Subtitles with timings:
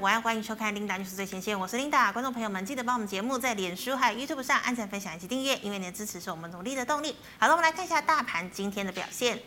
[0.00, 2.10] 我要欢迎收看琳达就是最前线，我是琳达。
[2.10, 7.14] 观众朋友们，记得帮我们节目在脸书还有 YouTube 上按赞、分享以及订阅，因为你的支持是我们努力的动力。
[7.38, 9.38] 好了，我们来看一下大盘今天的表现。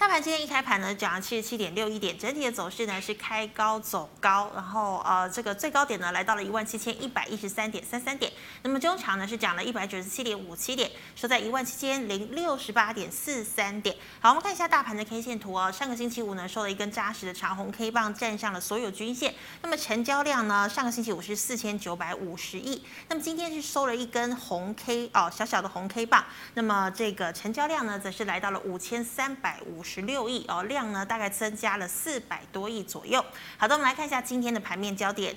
[0.00, 8.32] 大盘今天一开盘呢，涨了七十七点六一点，整体的走势呢是开高走高，然后呃这个最高点呢来到了一万七千一百一十三点三三点，
[8.62, 13.94] 那么中长呢是涨了一百九十七点五七点，收在一万七千零六十八点四三点。
[14.20, 19.34] 好，我们看一下大盘的 K 线图哦，上个星期五呢收了一根扎实的长红 K 棒，站上了所有均线。
[19.60, 29.89] 那么成交量呢，上个星期五是四千九百五十亿，那么今天是收了一根红 K 哦，小小的红 K 棒，那么这个成交量呢则是来到了五千三百五十。
[29.92, 33.24] 十六亿哦，量呢大概增加了四百多亿左右。
[33.58, 35.34] 好的，我们来看一下今天的盘面焦点。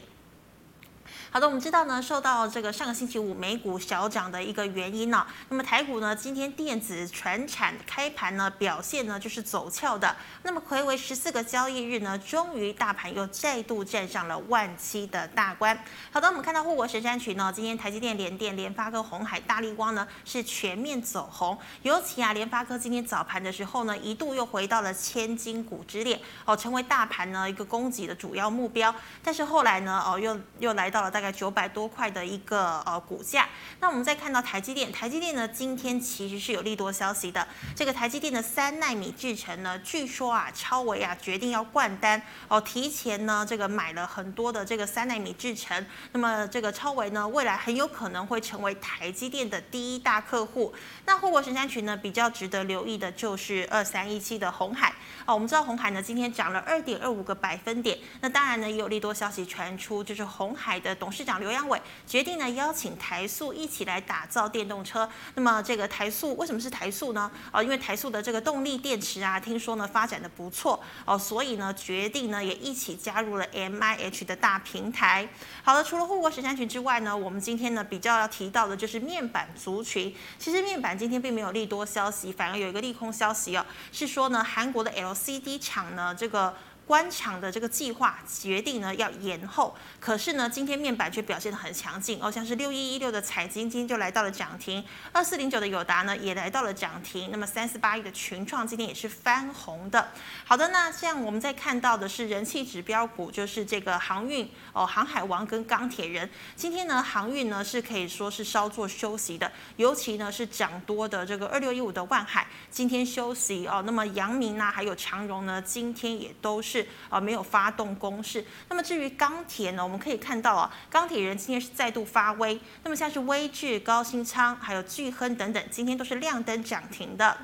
[1.34, 10.16] 好的，我们知道呢，受到这个上个星期五美股小涨的一个原因呢、那么台股呢今天电子、传产开盘呢表现呢就是走俏的。
[10.44, 15.76] 那么睽违十四个交易日呢，终于大盘又再度站上了万七的大关。
[16.12, 28.94] 好的，我们看到护国神山群呢，今天台积电、联电、联发科、鸿海、大力光呢是全面走红，尤其啊联发科今天早盘的时候呢，一度又回到了千金股之列哦，成为大盘呢一个攻击的主要目标。
[29.24, 31.23] 但是后来呢，哦又又来到了大。
[31.24, 33.48] 在九百多块的一个呃股价，
[33.80, 37.48] 那我们再看到台积电，台积电呢今天其实是有利多消息的。
[37.74, 45.86] 这个台积电的三奈米制程呢，据说啊超维啊决定要灌单哦，提前呢这个买了很多的这个三奈米制程。
[46.12, 50.74] 那么这个超维呢未来很有可能会成为台积电的第一大客户。
[51.06, 54.94] 那护国神山群呢比较值得留意的就是二三一七的红海
[55.26, 57.98] 哦，我们知道红海呢今天涨了二点二五个百分点。
[58.20, 65.08] 那当然呢也有利多消息传出，就是红海的董市长刘扬伟决定呢邀请台塑一起来打造电动车。
[65.36, 67.32] 那么这个台塑为什么是台塑呢？
[67.52, 75.30] 哦，因为台塑的这个动力电池啊，听说呢发展的不错哦，所以呢决定呢也一起加入了 MIH 的大平台。
[75.64, 80.14] 好了，除了护国神山群之外呢，我们今天呢比较要提到的就是面板族群。
[80.40, 86.54] 其实面板今天并没有利多消息，反而有一个利空消息哦，是说呢韩国的 LCD 厂呢这个。
[86.86, 94.84] 关厂的这个计划决定呢要延后，可是呢今天面板却表现得很强劲哦，像是六一一六的彩晶今天就来到了涨停，
[95.14, 100.10] 二四零九的友达呢也来到了涨停，那么三四八一的群创今天也是翻红的。
[100.44, 116.73] 好的，那像我们在看到的是人气指标股，就是这个航运哦，航海王跟钢铁人，今天呢航运呢是可以说是稍作休息的，尤其呢是涨多的这个二六一五的万海今天休息哦，那么阳明啊还有长荣呢今天也都是。
[116.74, 118.44] 是啊，没有发动攻势。
[118.70, 122.60] 那么至于钢铁呢，我们可以看到啊，钢铁人今天是再度发威。
[122.84, 127.38] 那么像是威智、高新仓，还有巨亨等等，今天都是亮灯涨停的。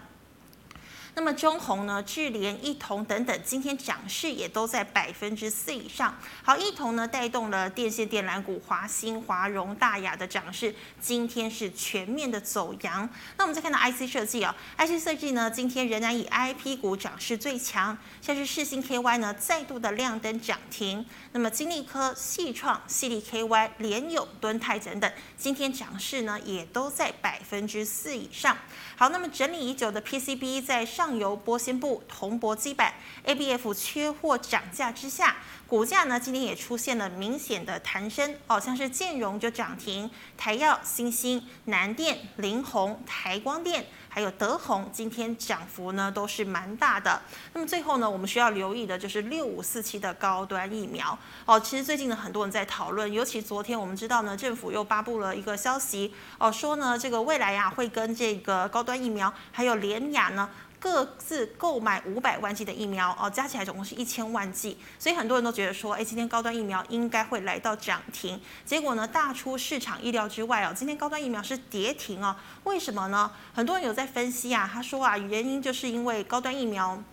[1.20, 6.18] 那么中鸿呢、智联、一铜等等，今天涨势也都在百分之四以上。
[6.42, 13.10] 好，一铜呢带动了电线电缆股华兴、华荣、大亚的涨势，今天是全面的走阳。
[13.36, 21.06] 那我们再看到 IC 设计啊，IC 设计呢今天仍然以 IP 股涨势最强，像是世芯 KY 呢再度的亮灯涨停。
[21.34, 28.58] 那么金利科、矽创、矽力 KY、联咏、敦泰等等，今天涨势呢也都在百分之四以上。
[28.96, 31.09] 好，那么整理已久的 PCB 在上。
[31.10, 32.94] 上游玻纤布、铜箔基板、
[33.26, 47.20] ABF 缺货涨价之下，股价呢今天也出现了明显的弹升哦，像是建融就涨停，台耀、欣兴、南电、凌鸿、台光电，还有德宏，今天涨幅呢都是蛮大的。
[47.54, 51.60] 那么最后呢，我们需要留意的就是六五四七的高端疫苗哦。
[51.60, 60.48] 其实最近呢，很多人在讨论，尤其昨天我们知道呢，政府又发布了一个消息哦，说呢这个未来呀会跟这个高端疫苗还有联雅呢。
[60.80, 68.40] 各自购买五百万剂的疫苗哦，加起来总共是一千万剂，所以很多人都觉得说，哎，今天高端疫苗应该会来到涨停。
[68.66, 72.36] 结果呢，大出市场意料之外哦，今天高端疫苗是跌停哦。
[72.64, 73.32] 为什么呢？
[73.54, 77.04] 很多人有在分析啊，他说啊，原因就是因为高端疫苗。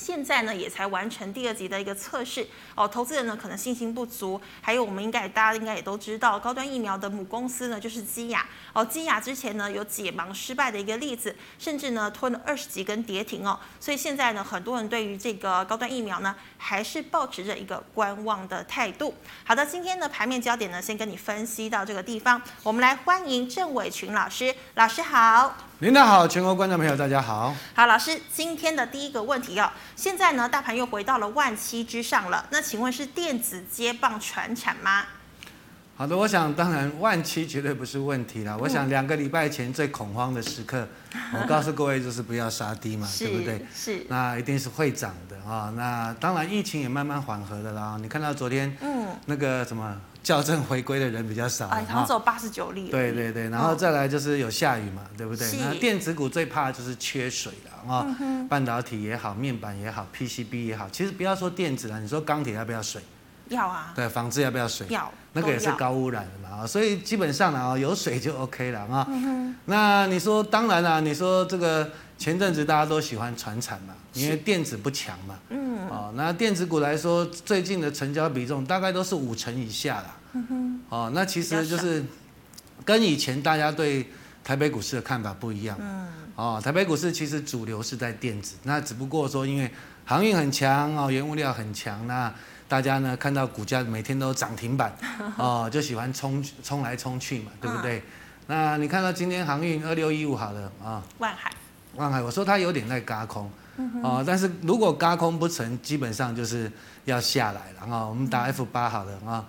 [0.00, 2.46] 现在呢，也才完成第二级的一个测试。
[2.74, 8.46] 哦，投资人呢可能信心不足，还有我们应该大家应该也都知道，高端疫苗的母公司呢就是基亚。
[8.72, 19.14] 哦，基亚之前呢有解盲失败的一个例子，甚至呢吞了二十几根跌停哦，所以现在呢很多人对于这个高端疫苗呢还是保持着一个观望的态度。
[19.44, 25.54] 好的，今天的盘面焦点呢先跟你分析到这个地方，我们来欢迎郑伟群老师，老师好。
[25.78, 27.54] 领导好，全国观众朋友大家好。
[27.74, 32.46] 好，老师，今天的第一个问题哦，现在呢，大盘又回到了万七之上了。
[32.50, 35.06] 那请问是电子接棒传产吗？
[36.00, 38.54] 好的，我想当然万七绝对不是问题啦。
[38.54, 40.88] 嗯、我想两个礼拜前最恐慌的时刻，
[41.38, 43.62] 我告诉各位就是不要杀低嘛，对不对？
[43.74, 44.06] 是。
[44.08, 45.70] 那一定是会涨的啊。
[45.76, 47.98] 那当然疫情也慢慢缓和的啦。
[48.00, 52.88] 你看到昨天，嗯，那个什么校正回归的人比较少，哎，好像只有八十九例。
[52.88, 55.46] 对对对，然后再来就是有下雨嘛，对不对？
[55.58, 58.06] 那电子股最怕就是缺水了啊。
[58.48, 63.02] 半导体也好，面板也好，PCB 也好，其实不要说电子了，你说钢铁要不要水？
[63.50, 64.86] 要啊，对，房子要不要水？
[64.90, 69.06] 要，那个也是高污染的嘛啊，所以基本上啊，有水就 OK 了啊。
[69.66, 75.36] 那你说，当然啦，你说这个前阵子大家都喜欢传产嘛，因为电子不强嘛。
[75.48, 75.88] 嗯。
[75.88, 80.16] 哦，那电子股来说，最近的成交比重大概都是五成以下啦。
[80.32, 80.80] 嗯哼。
[80.88, 82.04] 哦，那其实就是
[82.84, 84.08] 跟以前大家对
[84.44, 85.76] 台北股市的看法不一样。
[85.80, 86.08] 嗯。
[86.36, 89.68] 哦，台北股市其实主流是在电子，那只不过说因为
[90.04, 92.32] 航运很强哦，原物料很强那。
[92.70, 94.96] 大家呢看到股价每天都涨停板，
[95.36, 97.98] 哦，就喜欢冲冲来冲去嘛，对不对？
[97.98, 98.02] 嗯、
[98.46, 101.52] 那你看到今天航运二六一五好了啊，万海，
[101.96, 103.50] 万海，我说它有点在轧空，
[104.04, 106.70] 哦，但是如果轧空不成，基本上就是
[107.06, 108.06] 要下来了啊。
[108.06, 109.44] 我们打 F 八好了啊，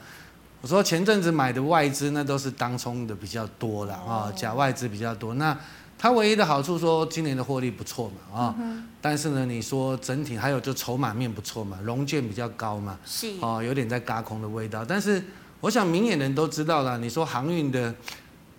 [0.62, 5.56] 我说前阵子买的外资那都是当冲的比较多了啊，假外资比较多那。
[6.02, 14.84] 它唯一的好处说今年的获利不错嘛啊，嗯、但是呢，你说整体还有就筹码面不错嘛，融券比较高嘛，是哦，有点在轧空的味道。
[14.84, 15.24] 但是
[15.60, 17.94] 我想明眼人都知道了，你说航运的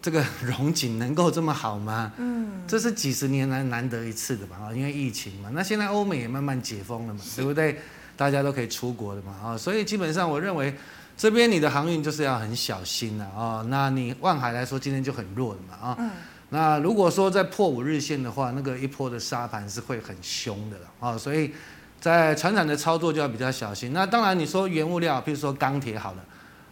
[0.00, 2.12] 这个 融景能够这么好吗？
[2.18, 5.50] 嗯，这是几十年来难得一次的吧啊，因为疫情嘛。
[5.52, 7.76] 那现在欧美也慢慢解封了嘛，是对不对？
[8.16, 10.72] 大家都可以出国的嘛啊，所以基本上我认为
[11.16, 13.66] 这边你的航运就是要很小心了啊。
[13.68, 15.96] 那你万海来说今天就很弱了嘛啊。
[15.98, 16.08] 嗯
[16.54, 21.50] 那如果说在破五日线的话，那个一波的杀盘是会很凶的了啊，所以
[21.99, 23.94] 在船产的操作就要比较小心。
[23.94, 26.25] 那当然你说原物料，比如说钢铁好了，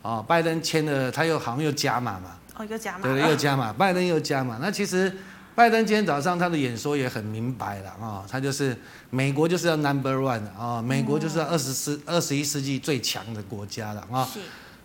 [0.02, 4.58] 啊，拜登签了，他又好像又加码嘛，哦，又加码，对，又加码， 拜登又加码。
[4.60, 5.10] 那其实
[5.54, 8.76] 拜登今天早上他的演说也很明白了啊，他就是
[9.08, 14.28] 美国就是要 number one 啊，美国就是要二十世二十一世纪最强的国家了啊。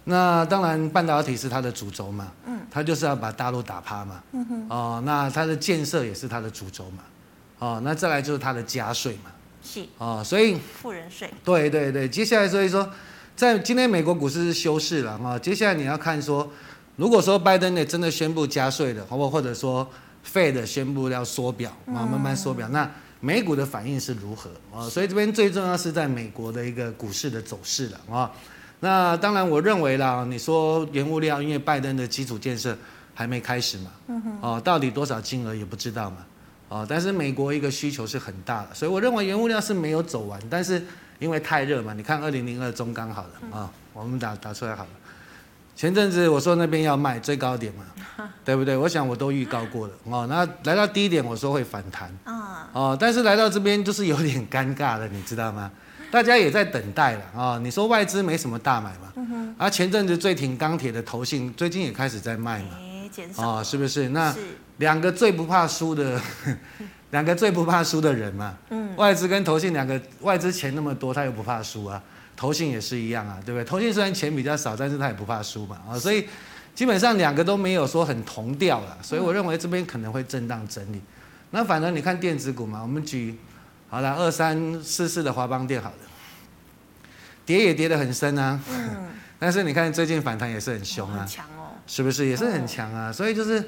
[0.07, 7.03] 那当然，半导体是它的主轴嘛，嗯，它就是要把大陆打趴嘛，嗯哼，哦，那它的建设也是它的主轴嘛，
[7.57, 9.31] 哦，那再来就是它的加税嘛，
[9.63, 12.87] 是，哦，所以富人税，对对对，接下来所以说，
[13.35, 16.47] 在今天美国股市是休市了啊，接下来你要看说，
[16.97, 19.89] 如果说拜登呢真的宣布加税的，或或者说
[20.31, 22.87] Fed 宣布要缩表啊，慢慢缩表，那
[23.21, 24.51] 美股的反应是如何？
[24.71, 24.87] 啊？
[24.87, 28.31] 所以这边最重要是在美国的一个股市的走势了啊。
[28.80, 32.77] 那当然，我认为啦，你说原物料，因为拜登的基础建设
[33.13, 33.92] 还没开始嘛，
[34.42, 36.18] 哦，到底多少金额也不知道嘛，
[36.69, 40.86] 哦，但是美国一个需求是很大的，所以我认为原物料是没有走完，但是
[41.19, 44.89] 因为太热嘛，你看二零零二中钢好了啊，我们打打出来好了，
[45.75, 47.86] 前阵子我说那边要卖最高点嘛，
[48.44, 48.75] 对不对？
[48.75, 55.72] 我想我都预告过了哦，那来到低点我说会反弹啊，哦，但是来到这边就是有点尴尬了，你知道吗？
[56.15, 57.59] 大家也在等待了啊！
[57.62, 59.53] 你说外资没什么大买嘛？
[59.57, 62.69] 啊，前阵子最挺钢铁的投信最近也开始在卖嘛？
[63.35, 64.07] 啊，是不是？
[64.07, 64.33] 那
[64.77, 66.17] 两个最不怕输的，
[67.12, 68.57] 两个最不怕输的人嘛。
[68.69, 72.01] 嗯、外资跟投信两个，外资钱那么多，他又不怕输啊。
[72.38, 73.65] 投信也是一样啊，对不对？
[73.65, 75.77] 投信虽然钱比较少，但是他也不怕输嘛。
[75.85, 76.25] 啊，所以
[76.73, 78.97] 基本上两个都没有说很同调了。
[79.01, 81.01] 所以我认为这边可能会震荡整理。
[81.51, 83.38] 那反正你看电子股嘛，我们举。
[83.88, 85.95] 好了，二三四四的华邦电好了，
[87.45, 88.59] 跌也跌得很深啊。
[88.69, 89.07] 嗯。
[89.38, 91.25] 但是你看最近反弹也是很凶啊。
[91.25, 91.75] 强哦。
[91.86, 93.12] 是不是也是很强啊？
[93.12, 93.63] 所以就是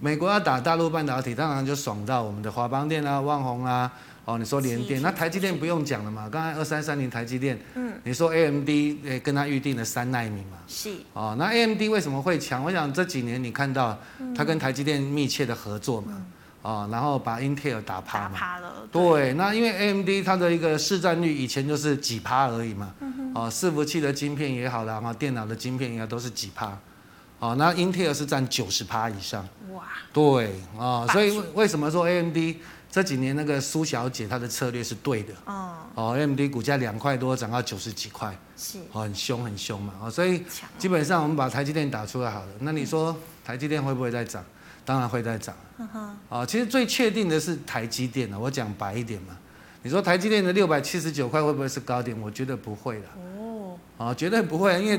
[0.00, 3.92] 美国要打大陆半导体，当然就爽到我们的华邦电啊、旺宏啊。
[4.24, 6.28] 哦，你说联电，那台积电不用讲了嘛？
[6.30, 7.58] 刚才二三三零台积电。
[7.74, 7.92] 嗯。
[8.04, 8.68] 你说 AMD
[9.04, 10.58] 诶，跟他预定了三纳米嘛？
[10.68, 10.90] 是。
[11.14, 12.62] 哦，那 AMD 为什么会强？
[12.62, 13.98] 我想这几年你看到
[14.36, 16.22] 它跟台积电密切的合作嘛。
[16.62, 18.72] 哦，然后把英特尔打趴嘛，打趴了。
[18.90, 22.92] 对，对，那因为 AMD 它的一个市占率以前就是几趴而已嘛。
[23.34, 26.76] 哦，伺服器的晶片也好啦，哈，电脑的晶片应该都是几趴。
[27.38, 29.46] 哦，那英特尔是占九十趴以上。
[29.72, 29.84] 哇。
[30.12, 32.36] 对，啊，所以为什么说 AMD
[32.90, 35.32] 这几年那个苏小姐她的策略是对的？
[35.44, 35.74] 哦。
[35.94, 38.36] 哦，AMD 股价两块多涨到九十几块。
[38.56, 38.78] 是。
[38.92, 40.42] 哦，很凶很凶嘛，哦，所以
[40.76, 42.48] 基本上我们把台积电打出来好了。
[42.60, 44.44] 那你说台积电会不会再涨？
[44.88, 45.54] 当然会再涨，
[46.30, 48.40] 啊，其实最确定的是台积电了。
[48.40, 49.36] 我讲白一点嘛，
[49.82, 52.18] 你说台积电的六百七十九块会不会是高点？
[52.18, 53.04] 我觉得不会的。
[53.38, 54.98] 哦，啊，绝对不会，因为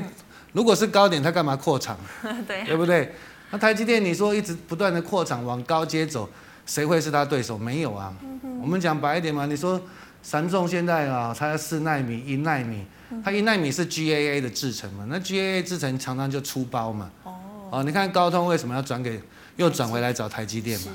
[0.52, 1.98] 如果是高点，它干嘛扩厂？
[2.46, 3.12] 对，对不对？
[3.50, 6.30] 那台积电你说一直不断的扩厂往高阶走，
[6.64, 7.58] 谁会是他对手？
[7.58, 8.14] 没有啊。
[8.62, 9.80] 我们讲白一点嘛，你说
[10.22, 12.86] 三重现在啊，它四纳米、一纳米，
[13.24, 17.10] 它一纳米是 GAA 的制程嘛，那 GAA 制程常常就出包嘛。
[17.24, 17.34] 哦。
[17.72, 19.20] 哦，你看高通为什么要转给，
[19.60, 20.86] 又转回来找台积电嘛？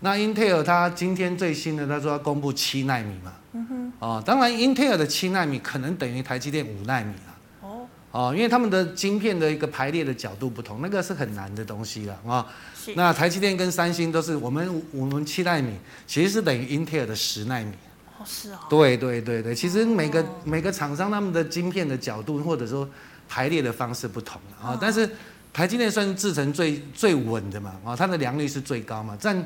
[0.00, 3.32] 那 Intel 它今天最新的，他说要公布七纳米嘛。
[3.52, 3.92] 嗯哼。
[3.98, 7.36] 哦，当然 Intel 的七纳米可能等于台积电五纳米了。
[7.60, 7.86] 哦。
[8.12, 12.46] 哦，因为他们的晶片的一个排列的角度不同，那个是很难的东西了啊。
[12.94, 15.74] 那台积电跟三星都是我们我们七纳米，
[16.06, 17.72] 其实是等于 Intel 的十纳米。
[18.18, 18.58] 哦，是哦。
[18.70, 22.88] 对对对对，其实每个、哦、每个厂商他们的晶片的角度或者说
[23.28, 25.10] 排列的方式不同啊，哦、但是
[25.56, 29.42] 台积电算是制程最最稳的嘛啊、哦，它的良率是最高嘛，占。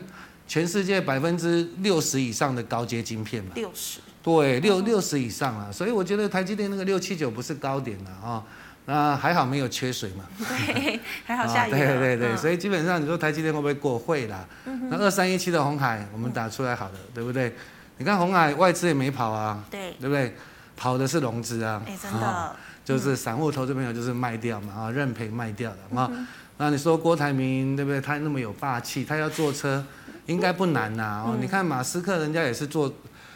[0.48, 8.42] 全世界百分之六十以上的高阶晶片嘛，六十，对，六六十以上啊，所以我觉得台积电那个六七九不是高点了啊，
[8.84, 10.24] 那还好没有缺水嘛，
[10.66, 14.44] 对，还好下雨了，对对对，所以基本上你说台积电会不会过会啦？
[14.90, 17.54] 那二三一七的鸿海我们打出来好了，对不对？
[17.98, 20.34] 你看鸿海外资也没跑啊，对，对不对？
[20.76, 26.10] 跑的是融资啊，哎，真的，就是散户投资朋友就是卖掉嘛，啊，认赔卖掉的啊，
[26.58, 28.00] 那你说郭台铭对不对？
[28.00, 29.84] 他那么有霸气，他要坐车。
[30.26, 32.88] 应该不难呐哦，你看马斯克人家也是做，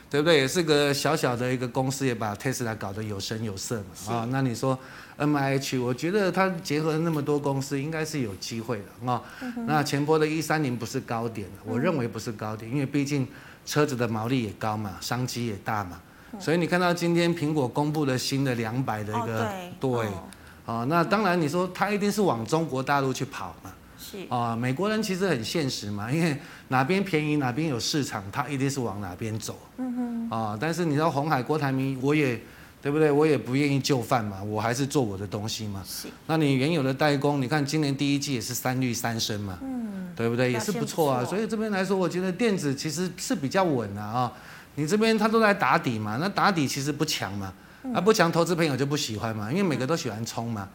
[0.09, 0.37] 对不对？
[0.37, 4.29] 也是个小小的一个公司，也把特斯拉搞得有声有色嘛啊。
[4.31, 4.79] 那你说
[5.17, 9.21] M I H，我觉得他结合了那么多公司，应该是有机会的啊。
[9.67, 13.27] 那前波的一三零不是高点，我认为不是高点，因为毕竟
[13.67, 16.01] 车子的毛利也高嘛，商机也大嘛。
[16.41, 20.07] 所以你看到今天苹果公布了新的两百的一个对，
[20.67, 23.73] 啊，那当然你说它一定是往中国大陆去跑嘛。
[24.29, 26.37] 啊，美国人其实很现实嘛，因为
[26.69, 29.59] 哪边便宜哪边有市场，他一定是往哪边走。
[29.79, 30.31] 嗯哼。
[30.31, 32.41] 啊，但是你知道红海郭台铭，我也
[32.81, 33.11] 对不对？
[33.11, 35.83] 我也不愿意就范嘛，我还是做我的东西嘛。
[35.85, 36.07] 是。
[36.29, 40.53] 那你原有的代工，你看今年第一季也是三率三升嘛，嗯，对不对？
[40.53, 41.25] 也是不错啊。
[41.25, 44.33] 所以这边来说，我觉得电子其实是比较稳的啊。
[44.77, 47.53] 你这边他都在打底嘛，那打底其实不强嘛。
[47.93, 50.67] 啊，不强，投资朋友就不喜欢嘛，因为每个都喜欢冲嘛，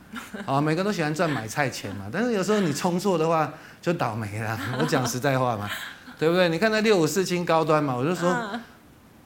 [0.46, 2.06] 啊，每个都喜欢赚买菜钱嘛。
[2.12, 3.52] 但是有时候你冲错的话，
[3.82, 4.56] 就倒霉了。
[4.80, 5.68] 我讲实在话嘛，
[6.20, 6.48] 对不对？
[6.50, 8.32] 你看那六五四青高端嘛，我就说，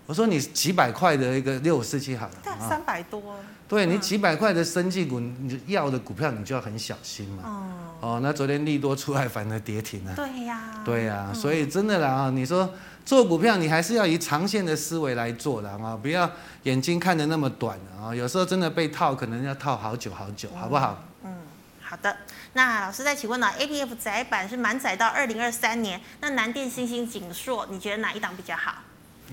[0.05, 2.33] 我说你几百块的一个六五四七好了，
[2.67, 3.22] 三百多。
[3.67, 7.72] 对，你几百块的生技股，你要的股票你就要很小心嘛。
[8.00, 10.13] 哦，那昨天利多出来，反而跌停了。
[10.15, 10.62] 对呀。
[10.83, 12.69] 对呀，所以真的啦啊，你说。
[13.05, 16.31] 做股票，你还是要以长线的思维来做的啊，不要
[16.63, 18.15] 眼睛看的那么短啊。
[18.15, 21.03] 有时候真的被套，可能要套好久好久，好不好？
[21.25, 21.36] 嗯，
[21.81, 22.15] 好的。
[22.53, 28.75] 那老师再请问呢？A P F 窄板是满载到二零二三年，那南电、欣兴、景硕，你觉得哪一档比较好？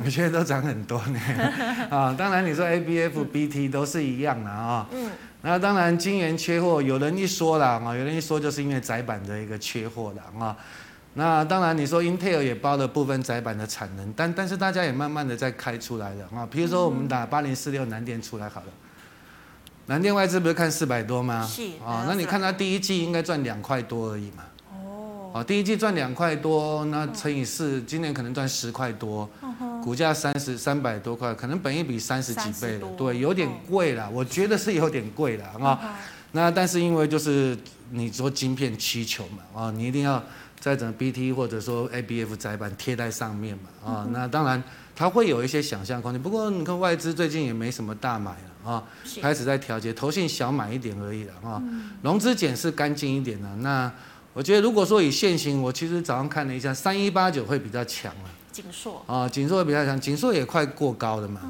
[0.03, 1.21] 我觉得都涨很多呢。
[1.91, 4.87] 啊，当然你说 ABF、BT 都是一样的啊。
[4.93, 5.11] 嗯。
[5.43, 10.57] 那当然晶圆缺货，有人一说了啊，有人一说就是因为窄板的一个缺货了啊。
[11.15, 16.47] 那当然，你说 Intel 也包了部分窄板的产能，但但是大家也慢慢的在开出来了啊。
[16.51, 18.69] 比如说我们打八零四六南电出来好了，
[19.87, 21.45] 南电外资不是看四百多吗？
[21.45, 24.45] 是啊，那你看它第一季应该赚两块多而已嘛。
[25.33, 25.43] 哦。
[25.43, 29.29] 第一季赚两块多，那乘以四，今年可能赚十块多，
[29.83, 35.99] 股价三十三百多块，可能本一比三十几倍了，对，有点贵了，我觉得是有点贵了啊。
[36.33, 37.57] 那但是因为就是
[37.91, 40.23] 你说晶片需求嘛，啊，你一定要。
[40.61, 44.63] 在整 BT 或者说 ABF 载板贴在上面嘛，啊，那当然
[44.95, 46.23] 它会有一些想象空间。
[46.23, 48.85] 不过你看外资最近也没什么大买了啊，
[49.23, 51.63] 开始在调节，投信小买一点而已了啊，
[52.03, 53.49] 融资减是干净一点的。
[53.57, 53.91] 那
[54.41, 58.31] 我觉得如果说以现行，我其实早上看了一下，三一八九会比较强了。
[58.51, 61.43] 锦硕啊，锦硕会比较强，锦硕也快过高了嘛，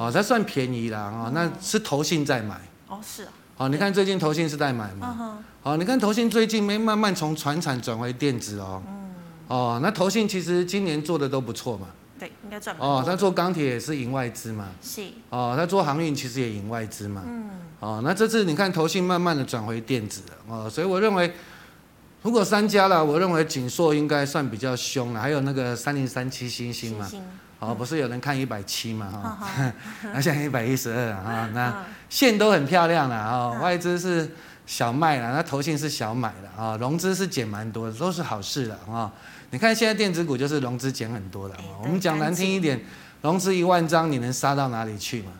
[0.00, 2.60] 哦，它算便宜啦啊，那是投信在买。
[2.88, 3.32] 哦，是啊。
[3.56, 5.38] 好，你看最近投信是在买嘛？
[5.62, 8.82] 好，你看投信最近没慢慢从船产转回电子哦。
[9.46, 11.86] 哦，那投信其实今年做的都不错嘛。
[12.18, 12.74] 对，应该赚。
[12.80, 14.70] 哦，他做钢铁也是赢外资嘛。
[14.82, 15.04] 是。
[15.30, 17.22] 哦，他做航运其实也赢外资嘛。
[17.24, 17.50] 嗯。
[17.78, 21.32] 哦，那这次你看投信慢慢的转回电子了哦，所以我认为，
[22.24, 27.06] 如果三家了，我认为景硕应该算比较凶了，还有那个三零三七星星嘛。
[27.58, 29.72] 哦，不是有人看一百七嘛哈，
[30.04, 34.30] 那 现在一百一十二啊，那线都很漂亮了啊，外资是
[34.64, 39.12] 小卖了，那投信是小买了啊，融资是减蛮多的，都是好事了啊。
[39.50, 42.82] 你看现在电子股就是融资减很多了，我们讲难听一点，
[43.20, 45.32] 融资一万张你能杀到哪里去嘛？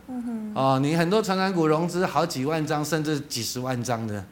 [0.54, 4.24] 哦，你很多传染股融资好几万张甚至几十万张的，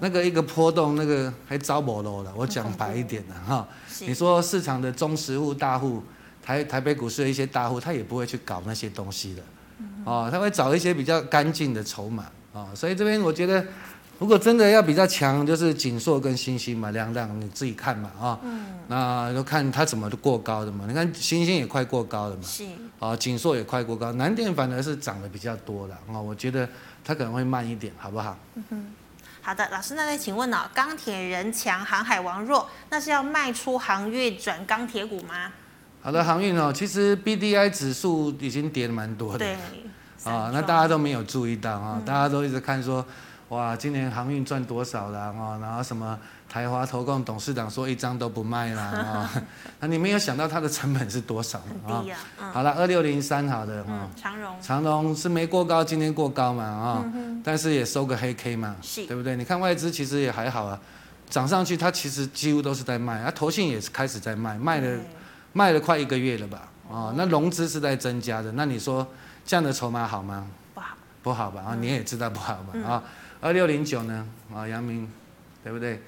[0.00, 3.66] 那个一个波动那个还招不啰了，我讲白一点的哈，
[4.00, 6.02] 你说市场的中实户大户。
[6.40, 9.42] 台台北股市的一些大户，他也不会去搞那些东西的，
[10.06, 12.24] 哦，他会找一些比较干净的筹码，
[12.54, 13.62] 啊，所以这边我觉得
[14.18, 18.40] 如果真的要比较强，就是景硕跟星星嘛，两档你自己看嘛啊。
[18.42, 18.64] 嗯。
[18.88, 20.86] 那就看它怎么过高的嘛。
[20.88, 22.42] 你看星星也快过高了嘛。
[22.42, 22.64] 是。
[22.98, 26.18] 啊，景硕也快过高，南电反而是涨得比较多了啊。
[26.18, 26.66] 我觉得
[27.04, 28.34] 它可能会慢一点，好不好？
[28.54, 28.86] 嗯哼。
[29.40, 30.70] 好的，老师，那再请问呢、哦？
[30.74, 35.52] 钢铁人强，航海王弱，那是要卖出航运转钢铁股吗？
[36.02, 39.38] 好的，航运哦，其实 B D I 指数已经跌了蛮多的。
[39.38, 39.56] 对。
[40.24, 43.04] 啊，那大家都没有注意到啊，嗯、大家都一直看说。
[43.48, 45.58] 哇，今年航运赚多少了啊？
[45.58, 49.30] 然后什么台华投控董事长说一张都不卖啦啊？
[49.80, 52.02] 那你没有想到它的成本是多少啊？
[52.40, 57.04] 嗯、好了，二六零三好的啊，长荣长荣是没过高，今天过高嘛啊？
[57.44, 59.36] 但是也收个黑 K 嘛，是对不对？
[59.36, 60.80] 你看外资其实也还好啊，
[61.28, 64.98] 涨上去它其实几乎都是在卖，啊，投信也是开始在卖，卖了
[65.52, 66.68] 卖了快一个月了吧？
[66.90, 69.06] 啊，那融资是在增加的，那你说
[69.44, 70.46] 这样的筹码好吗？
[70.72, 71.62] 不好，不好吧？
[71.68, 72.72] 啊，你也知道不好吧？
[72.88, 73.10] 啊、嗯。
[73.40, 74.26] 二六零九呢？
[74.54, 75.08] 啊，阳明，
[75.62, 76.02] 对不对？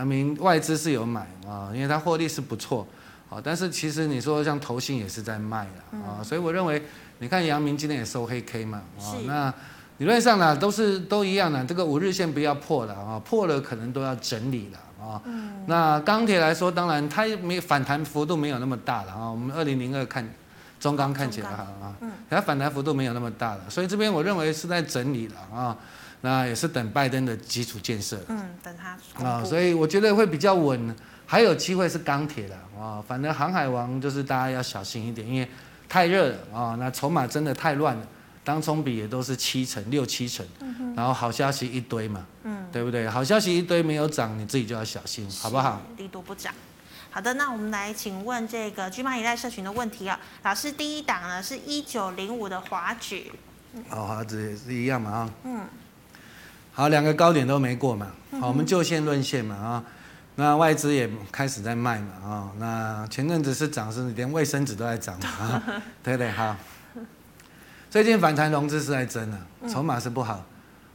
[0.00, 2.86] 阳明外资是有买啊，因为它获利是不错
[3.28, 3.38] 啊。
[3.44, 6.82] 但是其实你说像投信也是在卖的啊，所以我认为，
[7.18, 9.04] 你看阳明今天也收黑 K 嘛啊。
[9.26, 9.52] 那
[9.98, 15.20] 理论上呢，都是都一样的，这个五日线不要破了啊，破了可能都要整理了啊。
[15.66, 19.30] 那钢铁来说，当然它没反弹幅度没有那么大了啊。
[19.30, 20.26] 我们二零零二看
[20.80, 21.94] 中钢看起来好啊，
[22.30, 25.76] 它反弹幅度没有那么大了，所以这边我认为是在整理了啊。
[26.22, 33.02] 那也是等拜登的基础建设，嗯，等他啊，所以我觉得会比较稳，还有机会是钢铁的啊。
[33.08, 35.48] 反正航海王就是大家要小心一点，因为
[35.88, 36.76] 太热了啊。
[36.78, 38.06] 那筹码真的太乱了，
[38.44, 40.46] 当冲比也都是七成六七成，
[40.94, 43.08] 然后好消息一堆嘛，嗯，对不对？
[43.08, 45.80] 好消息一堆没有涨，你自己就要小心，好不好？
[45.96, 46.52] 力度不涨。
[47.10, 50.20] 好的，那我们来请问这个 GMoney 一代社群的问题啊。
[50.42, 53.32] 老师，第一档呢是一九零五的华举，
[53.88, 55.66] 哦，华举也是一样嘛啊，嗯。
[56.80, 58.10] 好，两个高点都没过嘛。
[58.40, 59.84] 好，我们就线论线嘛啊。
[60.36, 62.50] 那外资也开始在卖嘛啊。
[62.56, 65.62] 那前阵子是涨，是连卫生纸都在涨嘛啊。
[66.02, 66.56] 对对，好。
[67.90, 70.42] 最近反弹融资是在增了，筹码是不好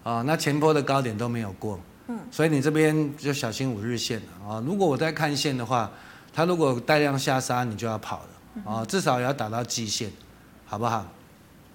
[0.01, 0.23] 啊。
[0.23, 4.63] 那前波的高点都没有过，嗯所以你这边就小心五日线了啊。
[4.65, 5.91] 如果我在看线的话，
[6.33, 8.83] 它如果带量下杀，你就要跑了啊。
[8.85, 10.11] 至少也要打到季线，
[10.65, 11.05] 好不好？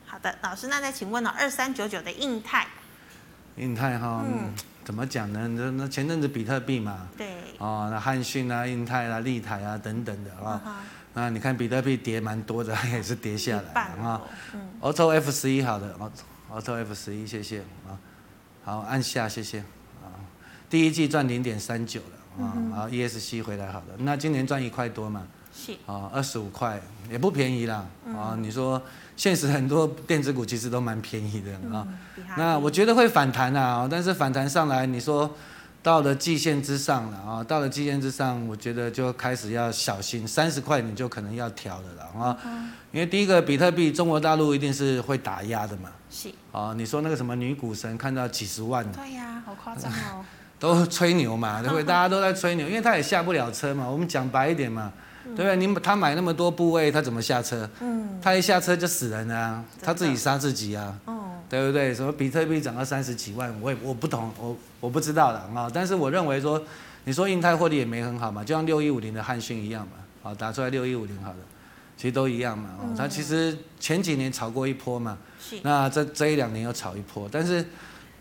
[0.04, 1.32] 好的，老师，那再请问呢？
[1.38, 2.66] 二三九九的印泰。
[3.60, 4.52] 印泰哈，嗯，
[4.84, 5.46] 怎么讲呢？
[5.48, 10.82] 那那前阵子比特币嘛，对，哦，那汉讯啊、印泰啊、立台啊等等的啊，
[11.14, 14.22] 那你看比特币跌蛮多的， 也是跌下来啊。
[14.54, 15.94] 嗯，Auto F 十一好的
[16.50, 17.98] ，Auto F 十一谢谢啊，
[18.64, 19.58] 好按下谢谢
[20.02, 20.08] 啊。
[20.70, 25.72] 第一季赚零点三九了啊，然后 ESC 回来好的，那今年赚一块多嘛，是。
[25.86, 28.80] 啊，二十五块也不便宜啦啊，你说。
[29.20, 35.30] 现实很多电子股其实都蛮便宜的啊，嗯、那我觉得会反弹啊，但是反弹上来，你说
[35.82, 46.30] 到了季线之上了啊，到了季线之上，我觉得就开始要小心，三十块你就可能要调的了啊，嗯、因为第一个比特币中国大陆一定是会打压的嘛，是。
[46.50, 50.24] 啊，你说那个什么女股神看到几十万，对呀，好夸张哦，
[50.58, 51.84] 都吹牛嘛，对不对？
[51.84, 54.90] 大家都在吹牛，因为他也下不了车嘛，我们讲白一点嘛。
[55.24, 55.56] 对不对？
[55.56, 57.68] 你他买那么多部位，他怎么下车？
[57.80, 60.98] 嗯，他一下车就死人啊，他自己杀自己啊。
[61.04, 61.94] 哦，对不对？
[61.94, 65.70] 什么比特币涨到三十几万，我也我不懂，我我不知道了啊。
[65.72, 66.60] 但是我认为说，
[67.04, 71.38] 你说印泰获利也没很好嘛，就像六一五零的汉讯一样嘛，啊，打出来六一五零好的，
[71.96, 72.70] 其实都一样嘛。
[72.80, 77.64] 哦，他其实前几年炒过一波嘛，是那这这一两年又炒一波，但是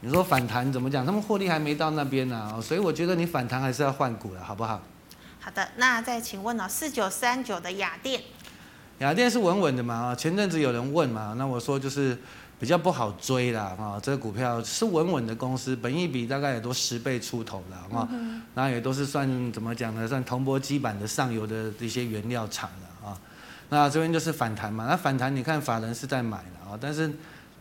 [0.02, 1.06] 你说反弹怎么讲？
[1.06, 4.82] 他们获利还没到那边呢，所以我觉得你反弹还是要换股了，好不好？
[5.50, 6.70] 好的，那再请问呢？
[6.70, 8.22] 四九三九的雅电，
[9.00, 9.96] 雅电是稳稳的嘛？
[9.96, 12.16] 啊，前阵子有人问嘛，那我说就是
[12.60, 14.00] 比较不好追啦啊。
[14.00, 18.08] 这个股票是稳稳的公司，本益比大概也都十倍出头了啊。
[18.54, 20.08] 那、也都是算怎么讲呢？
[20.08, 23.18] 算铜箔基板的上游的一些原料厂了啊。
[23.70, 27.12] 那这边就是反弹嘛，那反弹你看法人是在买的啊，但是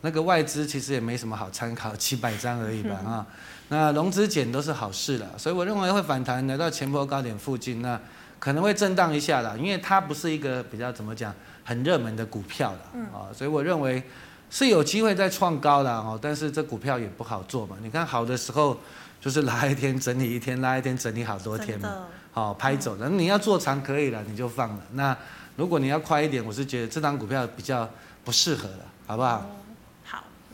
[0.03, 3.27] 那个外资其实也没什么好参考， 七百张而已吧 啊。
[3.31, 3.35] 嗯
[3.71, 8.01] 那融资减都是好事了，所以我认为会反弹来到前波高点附近，那
[8.39, 12.79] 可能会震荡一下啦，因为它不是一个比较怎么讲很热门的股票了
[13.13, 14.03] 啊，所以我认为
[14.49, 18.75] 是有机会再创高的哦，但是这股票也不好做嘛，你看好的时候
[19.21, 25.15] 就是拉一天整理一天，拉一天整理好多天嘛，好拍走了，你要做长可以了，你就放了，那
[25.57, 27.87] 如果你要快一点，我是觉得这档股票比较
[28.25, 29.45] 不适合了，好不好？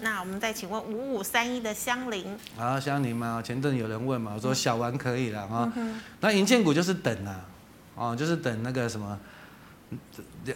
[0.04, 5.72] 那我们再请问五五三一的香菱啊，香菱嘛，前阵有人问嘛，我说小玩可以了哈。
[5.76, 7.40] 嗯、那银建股就是等啊，
[7.94, 9.18] 哦，就是等那个什么，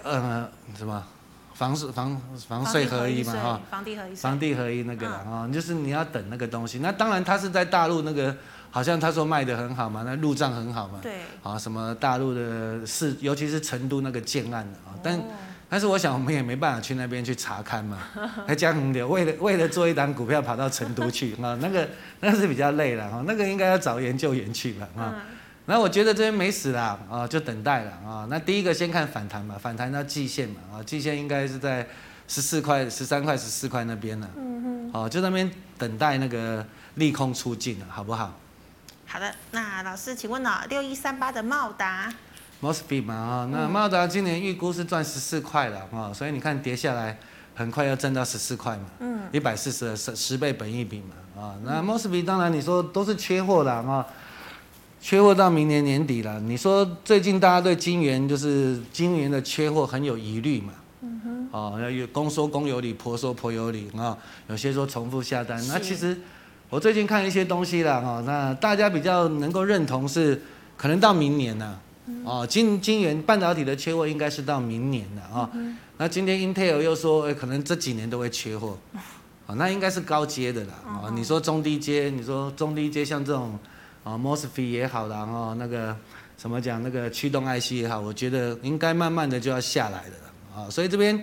[0.02, 1.02] 呃，什么
[1.54, 6.80] 房税房房税合一嘛哈，房地合一，房地合一那个啦啊，就是你要等那个东西。
[6.80, 8.36] 那当然，他是在大陆那个，
[8.70, 11.00] 好像他说卖的很好嘛，那入账很好嘛。
[11.02, 11.20] 对。
[11.42, 15.18] 啊，什么大陆的市，尤其是成都那个建案的啊，但
[15.68, 17.98] 但是我想我们也没办法去那边去查看嘛，
[18.46, 21.88] 还讲很久，为了为了做一档股票跑到成都去啊， 那个
[22.20, 25.22] 那是比较累了哈，那个应该要找研究员去了啊。
[25.66, 28.26] 那我觉得这边没死啦，啊，就等待了啊。
[28.30, 31.86] 那第一个先看反弹嘛，反弹到季线嘛，啊，季线应该是在
[32.26, 34.30] 十四块、十三块、十四块那边了。
[34.36, 34.90] 嗯哼。
[34.94, 38.34] 哦，就那边等待那个利空出尽了，好不好？
[39.04, 42.10] 好的，那老师，请问呢，六一三八的茂达
[42.62, 47.18] ？Mosfet 嘛，啊，那茂达今年预估是赚十四块了啊，所以你看跌下来，
[47.54, 48.84] 很快要挣到十四块嘛。
[49.00, 49.20] 嗯。
[49.30, 54.06] 一百四十十十倍本益比嘛，啊，那 Mosfet 当然你说都是缺货的啊。
[55.00, 60.72] 缺货到明年年底了，你说最近大家对金圆就是金圆的缺货很有疑虑嘛？
[61.02, 61.48] 嗯哼。
[61.52, 64.18] 哦，要有公说公有理，婆说婆有理啊。
[64.48, 66.18] 有些说重复下单，那其实
[66.68, 70.42] 我最近看一些东西了哈，那大家比较能够认同是
[70.76, 71.56] 可能到明年
[72.24, 72.30] 了。
[72.30, 75.50] 哦，晶晶圆半导体的缺货应该是到明年了啊。
[75.96, 78.78] 那今天 Intel 又说，哎，可能这几年都会缺货。
[79.46, 80.74] 哦，那应该是高阶的啦。
[80.86, 83.58] 啊，你说中低阶，你说中低阶像这种。
[84.04, 85.94] 啊，Mosfet 也好，然后那个
[86.38, 90.14] 什么讲，那个驱动 IC 也好，我觉得应该慢慢的就要下来了
[90.56, 91.22] 啊，所以这边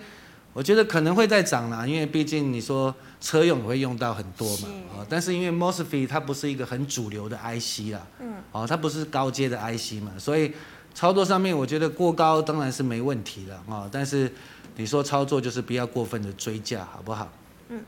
[0.54, 10.52] 我觉得可能会再涨啦，因为毕竟你说车用会用到很多嘛，啊，但是因为 Mosfet 它不是一个很主流的 IC 啦，嗯，哦，它不是高阶的 IC 嘛，所以
[10.96, 14.34] 操作上面我觉得过高当然是没问题了啊，但是
[14.78, 17.28] 你说操作就是不要过分的追价，好不好？
[17.68, 17.84] 嗯，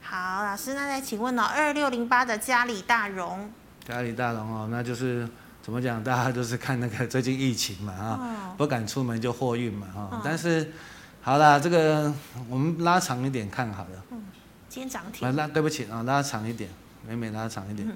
[0.00, 3.50] 好，老师，那再请问呢，二六零八的嘉里大荣。
[3.84, 5.28] 嘉里大荣哦，那就是
[5.60, 6.02] 怎么讲？
[6.02, 10.22] 大家都是看那个最近疫情嘛啊，不敢出门就货运嘛啊。
[10.24, 10.72] 但是
[11.22, 12.14] 好啦，这个
[12.48, 14.02] 我们拉长一点看好了。
[14.12, 14.22] 嗯，
[14.68, 15.34] 今天涨停。
[15.34, 16.70] 拉对不起啊，拉长一点，
[17.04, 17.88] 每每拉长一点。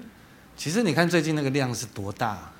[0.57, 2.33] 其实你看最近那个量是多大？
[2.33, 2.58] 嗯。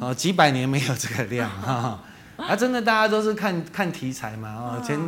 [0.00, 2.00] 哦，几百年没有这个量 哈。
[2.36, 4.98] 啊，真的大家都是看看题材嘛啊，前。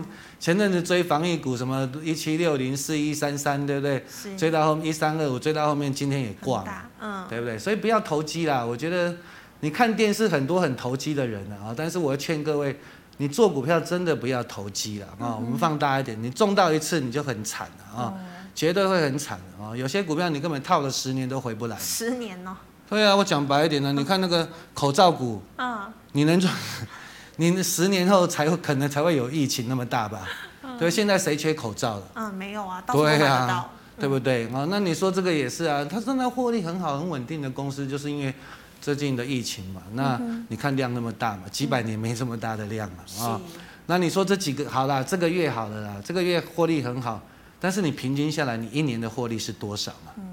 [0.43, 4.05] 前阵子追防疫股，什么一七六零四一三三，对不对？
[4.11, 7.57] 是追到后面一三二五，追到后面今天也挂了，嗯，对不对？
[7.57, 8.65] 所以不要投机啦。
[8.65, 9.15] 我觉得
[9.61, 12.77] 你看电视很多很投机的人啊，但是我要劝各位，
[13.19, 15.37] 你做股票真的不要投机了啊。
[15.37, 18.13] 我们放大一点，你中到一次你就很惨了啊，
[18.53, 19.77] 绝对会很惨的啊。
[19.77, 21.79] 有些股票你根本套了十年都回不来。
[21.79, 22.57] 十年哦。
[22.93, 26.53] 对啊，我讲白一点呢，你看那个口罩股，嗯，你能赚？
[27.37, 30.29] 你十年后才会可能才会有疫情那么大吧？
[30.63, 32.03] 嗯、对，现在谁缺口罩了？
[32.17, 34.47] 嗯，没有啊，到处买得到，对不对？
[34.49, 38.35] 啊，那你说这个也是啊，它现在获利很好、很稳定的公司，就是因为
[38.83, 39.81] 最近的疫情嘛。
[39.95, 43.41] 那你看量那么大嘛，几百年没这么大的量嘛啊。
[43.41, 47.23] 是那你说这几个好啦，这个月好了啦，这个月获利很好，
[47.59, 50.13] 但是你平均下来，你一年的获利是多少嘛？
[50.19, 50.25] 嗯，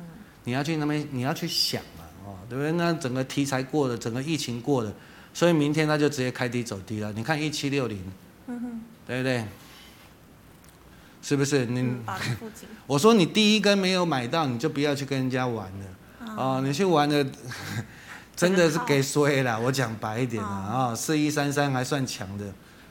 [0.43, 1.81] 你要去那边，你要去想
[2.49, 2.71] 对不对？
[2.73, 4.91] 那整个题材过了，整个疫情过了。
[5.33, 7.13] 所以明天它就直接开低走低了。
[7.13, 7.99] 你看一七六零，
[9.05, 9.45] 对不对？
[11.21, 11.65] 是不是？
[11.65, 12.03] 你、嗯、
[12.87, 15.85] 我说你第一根没有买到，你就不要去跟人家玩了。
[16.21, 17.25] 嗯、哦，你去玩的，
[18.35, 19.59] 真的是给衰了。
[19.59, 22.45] 我讲白一点了啊，四一三三还算强的，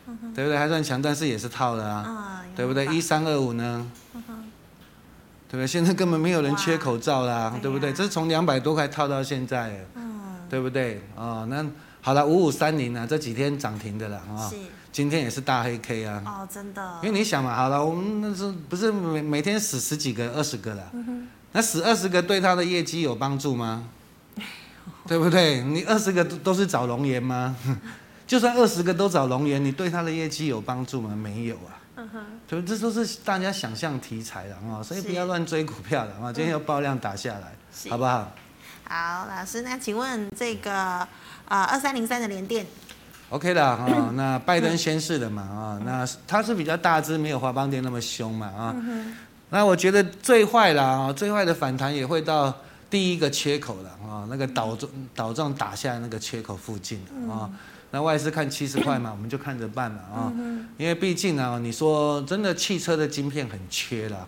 [0.07, 0.57] 嗯、对不对？
[0.57, 2.87] 还算强，但是也是套的啊，嗯、对不对？
[2.87, 3.91] 一三二五呢？
[5.49, 5.67] 对不对？
[5.67, 7.93] 现在根本没有人缺口罩啦，对，不对？
[7.93, 10.97] 这是从两百多块套到现在，嗯、对不对？
[11.17, 11.67] 啊、哦，那。
[12.01, 14.57] 好了，五五三零啊，这几天涨停的了啊，是
[14.93, 16.23] 今天也是大黑 K 啊。
[16.25, 17.01] 哦，真的。
[17.03, 20.91] 因为你想嘛，好了，我们那是不是每每天死十几个、二十个了？
[20.95, 23.89] 嗯、那死二十个对他的业绩有帮助吗？
[25.07, 25.61] 对不对？
[25.63, 27.55] 你二十个都都是找龙岩吗？
[28.27, 31.15] 就算二十个都找龙岩，你对他的业绩有帮助吗？
[31.15, 31.77] 没有啊。
[32.47, 36.33] 这都是大家想象题材的啊，所以不要乱追股票的啊。
[36.33, 37.89] 今天要爆量打下来，是。
[37.91, 38.31] 好不好？
[38.85, 41.07] 好，老师，那请问这个。
[41.49, 42.67] 啊，二三零三的联电
[43.31, 48.77] ，OK 的啊、哦， 那拜登宣誓的嘛啊，那它是比较大只，没有华邦电那么凶嘛啊，
[49.49, 52.55] 那我觉得最坏了啊，最坏的反弹也会到
[52.91, 57.49] 第一个缺口了啊，那个岛状岛状打下那个缺口附近啊，
[57.91, 60.33] 那外资看七十块嘛， 我们就看着办嘛啊，
[60.77, 64.27] 因为毕竟呢，你说真的汽车的晶片很缺啦。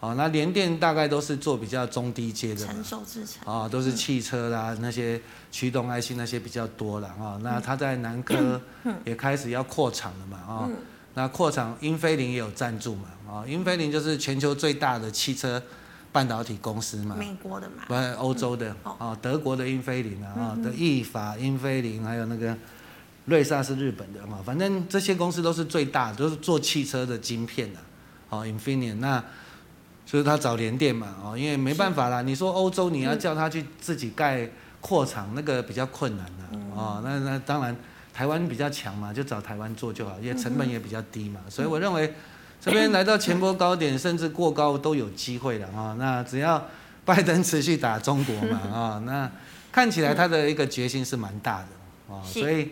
[0.00, 7.36] 好，那联电大概都是做比较中低阶的，成熟制程啊，都是汽车啦，嗯、那些驱动 IC 那些比较多了啊。
[7.42, 8.60] 那它在南科
[9.04, 10.66] 也开始要扩厂了嘛啊。
[10.68, 10.76] 嗯、
[11.14, 13.42] 那扩厂，英飞凌也有赞助嘛啊。
[13.44, 15.60] 英飞凌就是全球最大的汽车
[16.12, 22.56] 半导体公司嘛，美国的嘛，不是欧洲的啊，德国的英飞凌啊，德意法、英飞凌还有那个
[23.28, 27.78] 瑞萨是日本的嘛，反正这些公司都是最大的，都是做汽车的晶片的，
[28.30, 29.22] 哦，Infineon 那。
[30.10, 32.22] 就是他找联电嘛，哦，因为没办法啦。
[32.22, 34.48] 你说欧洲你要叫他去自己盖
[34.80, 37.76] 扩厂，那个比较困难啦，哦，那那当然
[38.14, 41.38] 台湾比较强嘛，就找台湾做就好，因为成本也比较低嘛。
[41.50, 42.14] 所以我认为
[42.58, 45.94] 这边来到前波高点，甚至过高都有机会的啊。
[45.98, 46.66] 那只要
[47.04, 49.30] 拜登持续打中国嘛，啊，那
[49.70, 51.66] 看起来他的一个决心是蛮大的
[52.06, 52.70] 哦，所以。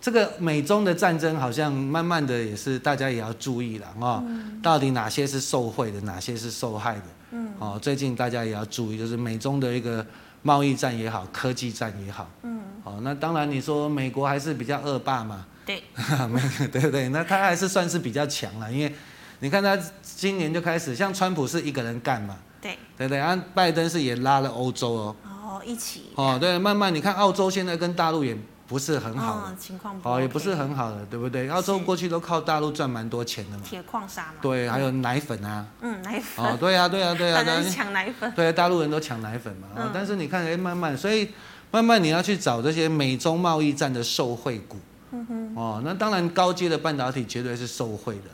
[0.00, 4.22] 这个美中的战争好像慢慢的也是大家也要注意了啊，
[4.62, 7.02] 到底哪些是受贿的，哪些是受害的？
[7.32, 10.06] 嗯，哦，最近大家也要注意，就是美中的一个
[10.42, 15.82] 贸易战也好，科技战也好，嗯，哦，那当然你说美国还是比较恶霸嘛，对，
[16.70, 17.08] 对不对？
[17.08, 18.94] 那他还是算是比较强了，因为
[19.40, 28.36] 你看他今年就开始，像川普是一个人干嘛，对，对对，然后拜登是也拉了欧洲哦，哦，一起，哦，对，慢慢你看澳洲现在跟大陆也。
[28.68, 31.48] 不是很好的，情况好也不是很好的，对不对？
[31.48, 33.62] 澳洲过去都靠大陆赚蛮多钱的嘛。
[33.64, 34.34] 铁矿砂嘛。
[34.42, 35.64] 对，还有奶粉啊。
[35.80, 36.44] 嗯，奶粉。
[36.44, 37.42] 哦，对啊，对啊，对啊。
[37.42, 38.30] 大家抢奶粉。
[38.32, 39.68] 对，大陆人都抢奶粉嘛。
[39.76, 39.90] 嗯。
[39.94, 41.30] 但是你看，哎，慢慢，所以
[41.70, 44.76] 慢慢你要去找这些美中贸易战的受惠股。
[45.12, 45.54] 嗯哼。
[45.54, 48.30] 哦，那当然高阶的半导体绝对是受惠的，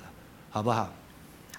[0.50, 0.84] 好不好？
[0.84, 0.90] 好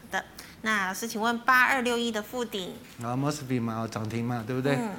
[0.09, 0.25] 的。
[0.61, 2.73] 那老师，请问八二六一的附顶。
[3.03, 4.75] 啊，Mosfet 嘛，涨停嘛，对不对？
[4.75, 4.89] 嗯。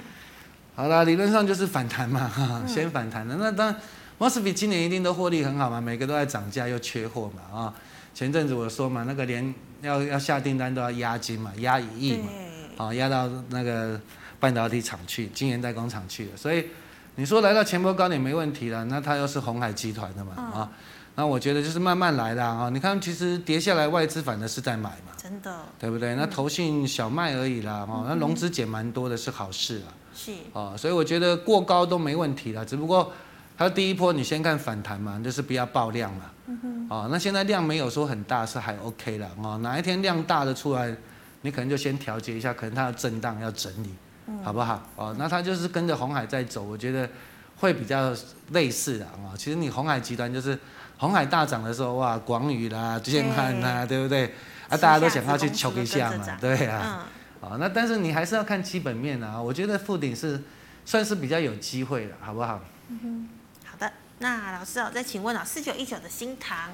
[0.76, 3.36] 好啦，理论上就是反弹嘛，哈， 先反弹的。
[3.36, 3.76] 那当然
[4.18, 7.74] ，Mosfet 今年一定都获利很好嘛，每个都在涨价又缺货嘛，啊，
[8.12, 14.00] 前阵子我说嘛，那个连要要下订单都要押金嘛，押一亿嘛，啊，押到那个
[14.40, 16.30] 半导体厂去，晶圆代工厂去了。
[16.36, 16.66] 所以
[17.14, 20.70] 你说来到前波高点没问题了，那它又是鸿海集团的嘛，啊，
[21.14, 22.68] 那我觉得就是慢慢来啦啊。
[22.70, 26.16] 你看，其实跌下来外资反而是在买嘛，真的，对不对？
[26.16, 29.94] 那投信小卖而已啦，哈，那融资减蛮多的是好事啊。
[30.14, 33.12] 是哦，所以我觉得过高都没问题了，只不过
[33.56, 36.24] 它第一波你先看反弹嘛，就是不要爆量嘛。
[36.46, 36.86] 嗯哼。
[36.90, 39.28] 哦，那现在量没有说很大，是还 OK 了。
[39.42, 40.94] 哦，哪一天量大的出来，
[41.40, 43.94] 你可能就先调节一下，可能它要震荡要整理，
[44.42, 44.82] 好不好？
[44.96, 47.08] 哦，那它就是跟着红海在走，我觉得
[47.56, 48.14] 会比较
[48.50, 49.32] 类似的啊。
[49.36, 50.58] 其实你红海集团就是
[50.98, 54.26] 红海大涨的时候，哇，广宇啦、建汉啦，对不对？
[54.68, 57.06] 啊，大家都想要去求一下嘛，对啊。
[57.44, 59.40] 啊，那但是你还是要看基本面啊。
[59.40, 60.42] 我觉得富鼎是
[60.84, 62.60] 算是比较有机会的，好不好？
[62.88, 63.28] 嗯哼，
[63.64, 63.92] 好的。
[64.18, 66.70] 那老师哦，再请问啊，四九一九的新唐。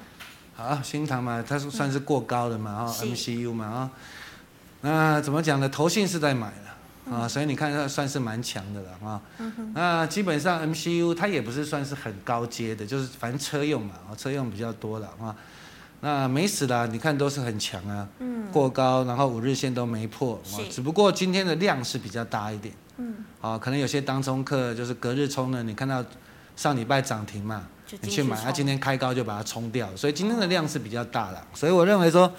[0.55, 3.91] 好，新唐嘛，它是算是过高的嘛，哈、嗯、，MCU 嘛，啊。
[4.81, 5.69] 那怎么讲呢？
[5.69, 9.21] 投信是在买了啊，所以你看它算是蛮强的了啊。
[9.73, 15.35] 那基本上 MCU 它也不是算是很高阶的，就是反正车用嘛，啊，车用比较多了啊。
[16.03, 26.03] 那没死啦，你看都是很强啊，嗯，过高，然后五日线都没破，只不过今天的量是比较大一点，嗯，啊，可能有些当冲客就是隔日冲的，你看到
[26.55, 27.67] 上礼拜涨停嘛，
[28.01, 32.31] 你去买，它今天开高就把它冲掉，所以今天的量是比较大的，所以我认为说，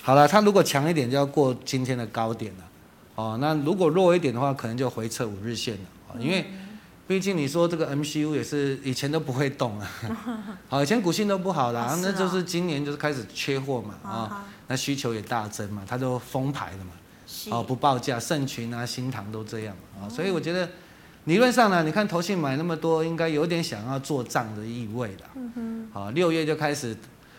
[0.00, 2.64] 好了，它如果强一点就要过今天的高点了，
[3.16, 6.46] 哦，那如果弱一点的话，可能就回撤五日线了，因为。
[7.08, 9.90] 毕竟你说这个 MCU 也是以前都不会动啊，
[10.68, 16.90] 好，以前股性都不好啦，那就是今年就是开始缺货嘛，啊，那需求也大增嘛，它都封牌了嘛，
[17.50, 20.68] 哦，不报价，盛群啊、新塘都这样啊，所以我觉得
[21.24, 26.94] 理论上呢，你看投信买那么多，应该有点想要做账的意味了，嗯好，六月就开始，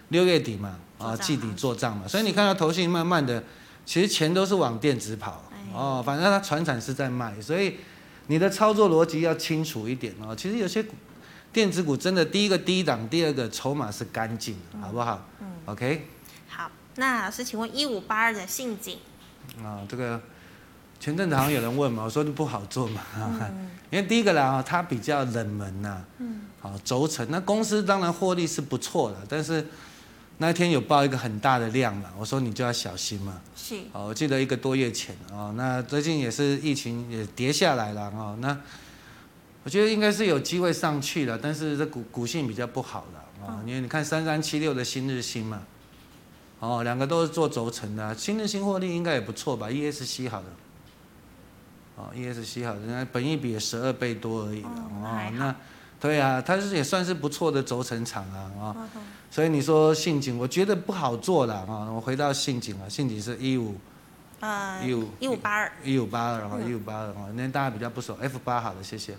[0.08, 3.44] 六月底嘛，啊，季底做账嘛，所以你看到投信慢慢的，
[3.86, 5.44] 其实钱都是往电子跑，
[5.76, 7.76] 哦，反正它船产是在卖，所以。
[8.30, 10.36] 你的操作逻辑要清楚一点哦。
[10.36, 10.86] 其实有些
[11.52, 15.28] 电子股真的，第一个低档，第二个筹码是干净的，好不好？
[15.42, 15.48] 嗯。
[15.66, 16.08] OK。
[16.48, 19.00] 好，那老师，请问一五八二的信景。
[19.64, 20.22] 啊，这个
[21.00, 26.04] 前阵子好像有人问嘛，我说你不好做嘛，嗯、 因为第一个啦，它比较冷门呐。
[26.20, 26.42] 嗯。
[26.62, 29.66] 好，轴承，那公司当然获利是不错的，但是。
[30.42, 33.42] 那天有报一个很大的量嘛，我说你就要小心嘛。
[33.56, 33.76] 是。
[33.92, 38.58] 哦，我记得一个多月前哦，那最近也是疫情也跌下来了哦，那
[39.66, 45.62] 我觉得应该是有机会上去了，但是这股股性比较不好了啊，因为你看三三七六的新日新嘛，
[46.60, 50.48] 哦，两个都是做轴承的，新日新获利应该也不错吧，ESC 好的，
[51.98, 55.54] 哦，ESC 好的，人家本益比十二倍多而已了哦，那
[56.00, 58.90] 对啊，它是也算是不错的轴承厂啊啊。
[59.32, 61.86] 所以你说信景，我觉得不好做了啊！
[61.92, 63.76] 我回到信景啊，信景是一五，
[64.40, 69.16] 啊，一五一五八二，一五八二，然后一五八二啊，那大家比较不熟，F 八好的，谢谢。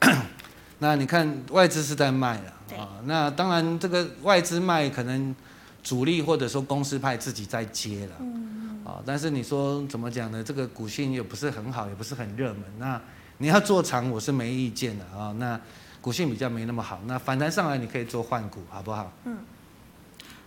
[0.78, 5.36] 那你看外资是在卖了啊，那当然这个外资卖可能
[5.82, 8.14] 主力或者说公司派自己在接了，
[8.90, 10.42] 啊，但是你说怎么讲呢？
[10.42, 12.98] 这个股性也不是很好，也不是很热门，那
[13.36, 15.60] 你要做长我是没意见的啊，那。
[16.06, 17.00] 股性比较没那么好。
[17.06, 19.10] 那反弹上来你可以做换股，好不好？
[19.24, 19.38] 嗯。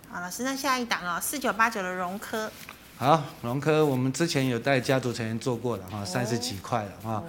[0.10, 2.50] 好，老师，那下一档哦，四九八九的荣科。
[2.96, 7.12] 好，荣科我们之前有带家族成员做过了哈，三十几块了哈。
[7.12, 7.26] 哦、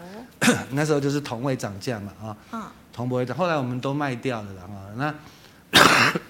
[0.70, 2.36] 那时候就是同位涨价嘛啊。
[2.52, 2.62] 嗯。
[2.92, 4.70] 铜箔涨，后来我们都卖掉了啊。
[4.94, 5.12] 那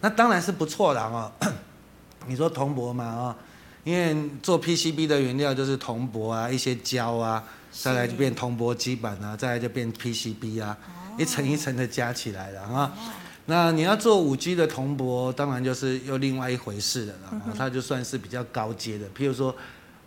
[0.00, 1.30] 那当然是不错的啊。
[2.26, 3.36] 你说同博嘛啊，
[3.84, 7.42] 因为做 PCB 的原料就是铜箔啊，一些胶啊，
[7.72, 12.92] 再来就变铜箔基板啊，再来就变 PCB 啊，哦、一层一层的加起来了啊。
[12.96, 13.12] 哦
[13.44, 17.14] 那你要做五 G 的铜箔，当然就是又另外一回事了，
[17.58, 19.52] 它就算是比较高阶的，譬如说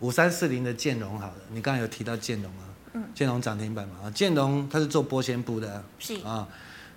[0.00, 6.14] 五三四零的建融好了，你刚才有提到建融啊，建融涨停板嘛，啊，建融它是做玻纤布的啊，是。
[6.24, 6.48] 啊，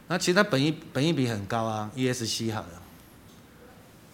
[0.07, 2.81] 那其实它本益本益比很高啊，ESC 好了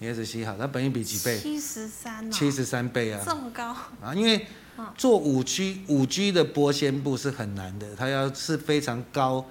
[0.02, 1.40] ，ESC 好，它本益比几倍？
[1.40, 4.14] 七十三，七十三倍啊，这么高啊？
[4.16, 4.46] 因为
[4.98, 9.46] 做五 G 五 G 的玻纤布是很难的，它要是非常高，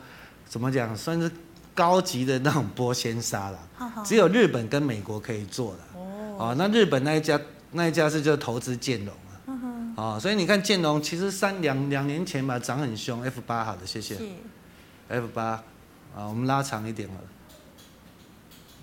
[0.48, 1.30] 怎么讲，算是。
[1.76, 3.58] 高级的那种玻纤纱了，
[4.04, 5.98] 只有日本跟美国可以做的。
[6.38, 7.40] 哦，那日本那一家
[7.72, 9.34] 那一家是就投资建龙啊。
[9.96, 14.16] 哦，所以你看建龙其实三两两年前吧涨很凶，F 八好的，谢谢。
[15.08, 15.64] F 八
[16.14, 17.24] 啊，我们拉长一点好了。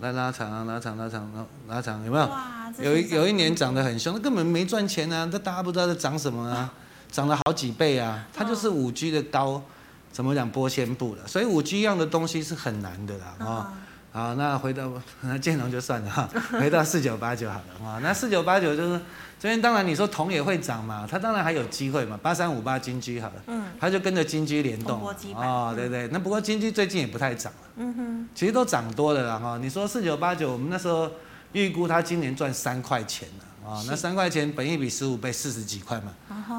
[0.02, 2.30] 来拉长啊，拉长拉长拉拉长，有没有？
[2.80, 6.74] 有一有一年涨得很凶，那根本没赚钱啊，这大家不知道在涨什么啊，
[7.12, 9.62] 涨了好几倍啊，它就是五 G 的高。
[10.14, 11.26] 怎么讲玻纤布的？
[11.26, 13.68] 所以五 G 样的东西是很难的啦啊、哦！
[14.12, 17.98] 好，那回到 那建龙就算了哈，回到四九八九好了啊。
[18.04, 19.00] 那四九八九就是
[19.42, 22.20] 这边，当然你说铜也会涨嘛，它当然还有机会嘛。
[22.22, 26.08] 八三五八金居好了，嗯，它就跟着金居联动啊、哦，对对。
[26.10, 29.58] 那不过金居最近也不太涨了，嗯哼，其实都涨多了啦哈。
[29.60, 31.12] 你说四九八九，我们那时候
[31.54, 36.14] 预估它今年赚三块钱了啊、哦，那三块钱本一比十五倍，四十几块嘛，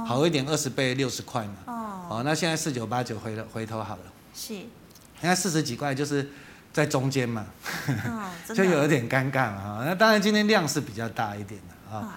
[0.04, 2.08] 好一点二十倍六十块嘛。
[2.10, 4.02] 哦，那现在四九八九回了回头好了，
[4.34, 4.54] 是，
[5.20, 6.28] 现在四十几块就是
[6.72, 7.46] 在中间嘛，
[7.88, 9.84] 哦、 就有一点尴尬嘛。
[9.86, 12.08] 那当然今天量是比较大一点的啊，哦、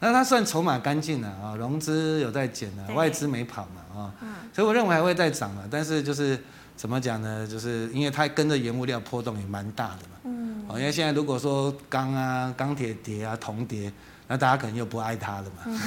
[0.00, 4.14] 那它算筹码干净了啊，融资有在减了，外资没跑嘛啊，
[4.52, 5.68] 所以我认为还会再涨了。
[5.70, 6.38] 但是就是
[6.76, 7.46] 怎么讲呢？
[7.46, 13.92] 就是因为它跟着原物料波动也蛮大的嘛，嗯，哦，因为现在如果说钢啊、钢铁跌啊、铜跌，
[14.26, 15.80] 那大家可能又不爱它了嘛，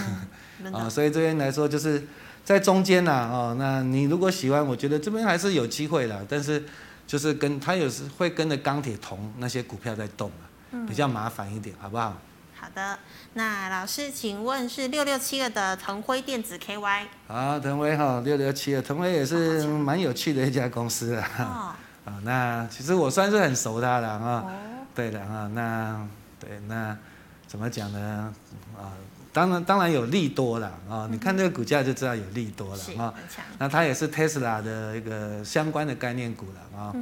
[0.80, 2.02] 啊、所以这边来说就是。
[2.46, 6.62] 在中间呐，哦，那你如果喜欢，我觉得这边还是有机会的，但是
[7.08, 10.30] 就是跟它有时会跟着钢铁铜那些股票在动
[10.72, 12.18] 嘛，比较麻烦一点，好不好？
[12.64, 12.98] 好的，
[13.34, 17.04] 那老师请问是六六七二的腾辉电子 KY？
[17.28, 21.28] 好，腾辉哈，六六七二，腾辉也是蛮有趣的一家公司啊。
[21.40, 21.76] 哦。
[22.10, 24.46] 啊，那其实我算是很熟它的啊。
[24.48, 24.52] 哦。
[24.96, 26.08] 对的啊，那
[26.40, 26.98] 对那
[27.46, 28.34] 怎么讲呢？
[28.78, 28.96] 啊。
[29.34, 31.06] 当然，当然有利多了啊！
[31.12, 33.14] 你看这个股价就知道有利多了啊。
[33.58, 36.96] 那它也是 Tesla 的一个相关的概念股了啊。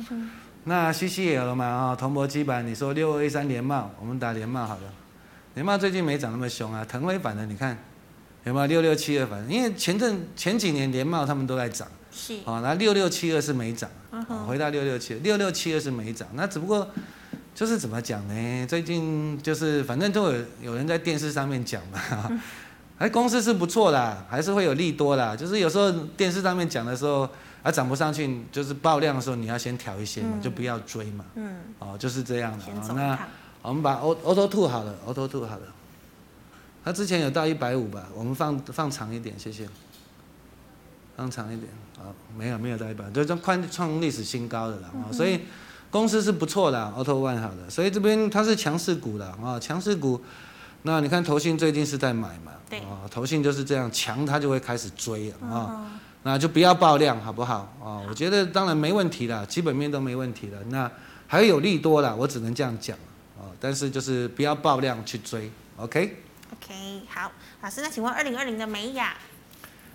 [0.63, 4.81] 那 CCL 嘛啊，铜箔基板，你说六二一三联茂，我们打联茂好了。
[5.53, 7.77] 联茂最近没涨那么凶啊，腾威反的你看
[8.43, 9.49] 有没有六六七二反？
[9.49, 13.89] 因为前阵前几年联茂他们都在涨，是啊，那六六七二是没涨。
[14.47, 16.87] 回到六六七，六六七二是没涨，那只不过。
[17.53, 18.65] 就是怎么讲呢？
[18.65, 22.39] 最近就是反正都有有人在电视上面讲嘛，
[22.97, 25.35] 哎，公司是不错啦，还是会有利多啦。
[25.35, 27.29] 就是有时候电视上面讲的时候，
[27.61, 31.25] 啊涨不上去，就是爆量的时候，你要先调一些嘛，就不要追嘛。
[31.35, 31.57] 嗯。
[31.79, 32.65] 哦，就是这样的。
[32.95, 33.19] 那
[33.61, 35.63] 我们把 Auto Two 好了，Auto Two 好了。
[36.83, 38.07] 它之前有到一百五吧？
[38.15, 39.67] 我们放放长一点，谢谢。
[41.15, 45.39] 放长一点，好，没有没有到一百，就创创历史新高的了啊，所以。
[45.91, 50.21] 公司是不错的，Auto One 好的，所以这边它是强势股的啊，强势股。
[50.83, 52.53] 那你看投信最近是在买嘛？
[52.69, 52.79] 对。
[52.79, 57.69] 啊，投信就是这样强，它就会开始追啊，嗯、那就不要爆量，好不好？
[57.83, 60.57] 啊，我觉得当然没问题了，基本面都没问题了。
[60.69, 60.89] 那
[61.27, 63.10] 还有利多了，我只能这样讲啊，
[63.61, 66.17] 但是就是不要爆量去追，OK？OK，、
[66.59, 66.69] okay?
[66.69, 69.15] okay, 好，老师，那请问二零二零的美雅？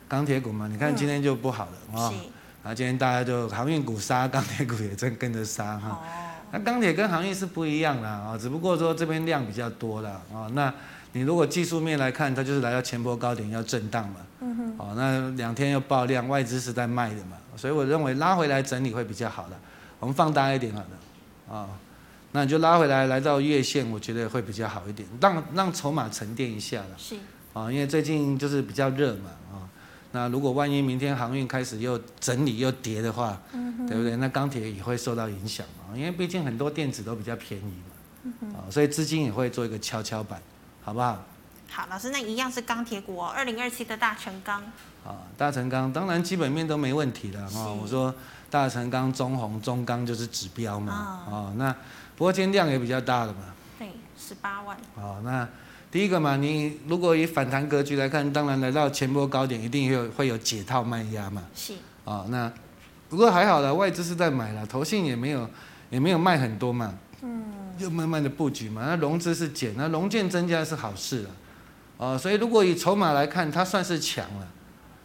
[0.09, 2.09] 钢铁股嘛，你看今天就不好了啊。
[2.15, 2.21] 嗯
[2.69, 6.03] 那今天大家就航运股杀，钢铁股也正跟着杀哈。
[6.51, 10.51] 那钢铁跟航运是不一样的啊，只不过说这边量比较多了啊。
[10.53, 10.75] 那
[11.13, 14.17] 你如果技术面来看，它就是来到前波高点要震荡嘛。
[14.41, 14.75] 嗯哼。
[14.79, 19.57] 哦，那两天又爆量，外资是在卖的嘛，所以我认为拉回来整理会比较好的。
[20.01, 21.69] 我们放大一点好了啊，
[22.37, 26.89] 那你就拉回来来到月线，我觉得会比较好一点，让让筹码沉淀一下了。
[26.99, 27.17] 是。
[27.55, 29.65] 啊，因为最近就是比较热嘛啊。
[30.13, 34.15] 那如果万一明天航运开始又整理又跌的话，嗯、哼对不对？
[34.17, 38.35] 那钢铁也会受到影响嘛，因为毕竟很多电子都比较便宜嘛，啊、嗯
[38.67, 40.39] 哼，所以资金也会做一个跷跷板，
[40.85, 41.25] 好不好？
[41.71, 44.63] 好，老师，那一样是钢铁股哦，二零二七的大成钢。
[45.07, 47.73] 啊，大成钢当然基本面都没问题了哈。
[47.73, 48.15] 我说
[48.51, 50.93] 大成钢、中红、中钢就是指标嘛。
[50.93, 51.75] 啊、哦，那
[52.17, 53.41] 不过今天量也比较大了嘛。
[53.79, 53.89] 对，
[54.19, 54.77] 十八万。
[54.97, 55.47] 哦，那
[55.91, 61.45] 第一个嘛，你如果以反弹格局来看，当然来到前波高点，一定有会有解套卖压嘛。
[61.55, 61.75] 是。
[62.05, 62.51] 哦，那
[63.09, 65.49] 不过还好了，外资是在买了，投信也没有
[65.91, 66.95] 也没有卖很多嘛。
[67.23, 67.45] 嗯。
[67.79, 71.31] 就慢慢的布局嘛，那融资是减，那融券增加是好事了。
[71.99, 74.49] 啊，所以如果以筹码来看，它算是强了。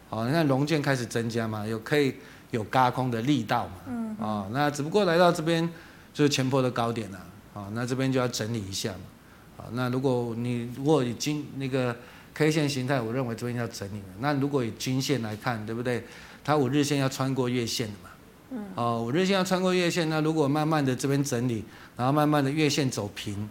[0.08, 2.14] 哦，你看融券开始增加嘛，有可以
[2.50, 5.68] 有轧空的力道嘛，嗯，哦，那只不过来到这边
[6.12, 7.18] 就是前坡的高点了，
[7.54, 11.96] 啊，那这边就要整理一下嘛，啊，那如果你如果以均那个
[12.34, 16.04] K 线形态，我认为这边要整理了，那如果以均线来看，对不对？
[16.44, 18.10] 它五日线要穿过月线的嘛，
[18.50, 21.64] 嗯，哦，五日线要穿过月线，那如果慢慢的这边整理，
[21.96, 23.48] 然后慢慢的月线走平，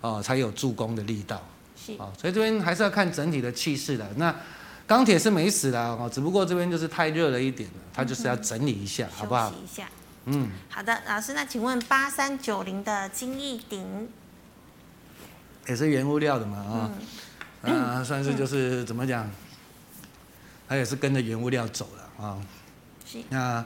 [0.00, 1.40] 哦，才有助攻的力道，
[1.76, 4.34] 是，啊，所以这边还是要看整体的气势的，那。
[4.86, 9.48] 钢铁是没死的哦，只不过这边就是太热了一点了，它就是要整理一下，嗯、好不好？
[9.48, 9.88] 休息一下。
[10.26, 14.08] 嗯，好的，老师，那请问八三九零的金逸鼎
[15.66, 16.58] 也是原物料的嘛？
[16.58, 16.90] 啊、
[17.62, 19.30] 嗯，啊，算是就是、嗯、怎么讲，
[20.68, 22.38] 它也是跟着原物料走了啊。
[23.06, 23.18] 是。
[23.28, 23.64] 那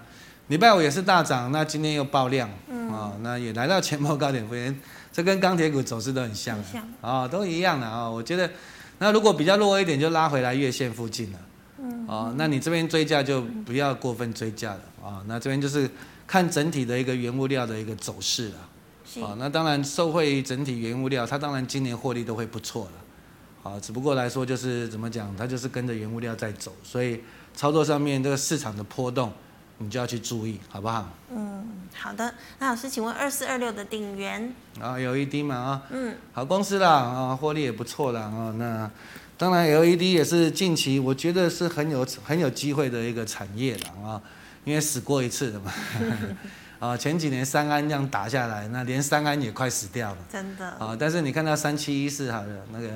[0.48, 4.80] 礼拜五也是大涨，那今天又爆量，嗯啊，那也来到前波高点附近，
[5.12, 8.50] 这跟钢铁股走势都很像，很像啊，都一样的啊，我觉得。
[8.98, 11.38] 那如果比较弱一点，就拉回来月线附近了。
[11.78, 12.06] 嗯。
[12.06, 15.20] 哦，那你这边追价就不要过分追价了啊。
[15.26, 15.90] 那这边就是
[16.26, 18.68] 看整体的一个原物料的一个走势了。
[19.04, 19.20] 是。
[19.20, 23.70] 啊，那当然受惠于整体原物料，它当然今年获利都会不错了。
[23.70, 27.20] 啊，只不过来说就是怎么讲，它就是跟着原物料在走，所以
[27.54, 29.32] 操作上面这个市场的波动，
[29.78, 31.08] 你就要去注意，好不好？
[31.34, 32.34] 嗯，好的。
[32.58, 38.54] 那老师，请问二四二六的鼎元啊，LED 嘛啊，嗯，好公司啦啊，获利也不错啦啊。
[38.58, 38.90] 那
[39.38, 44.20] 当然 LED 也是近期我觉得是很有很有机会的一个产业了啊，
[44.64, 45.72] 因为死过一次的嘛。
[46.80, 50.18] 啊，前几年三安这样打下来，那连三安也快死掉了。
[50.30, 50.68] 真的。
[50.72, 52.88] 啊，但是你看到三七一四好了那个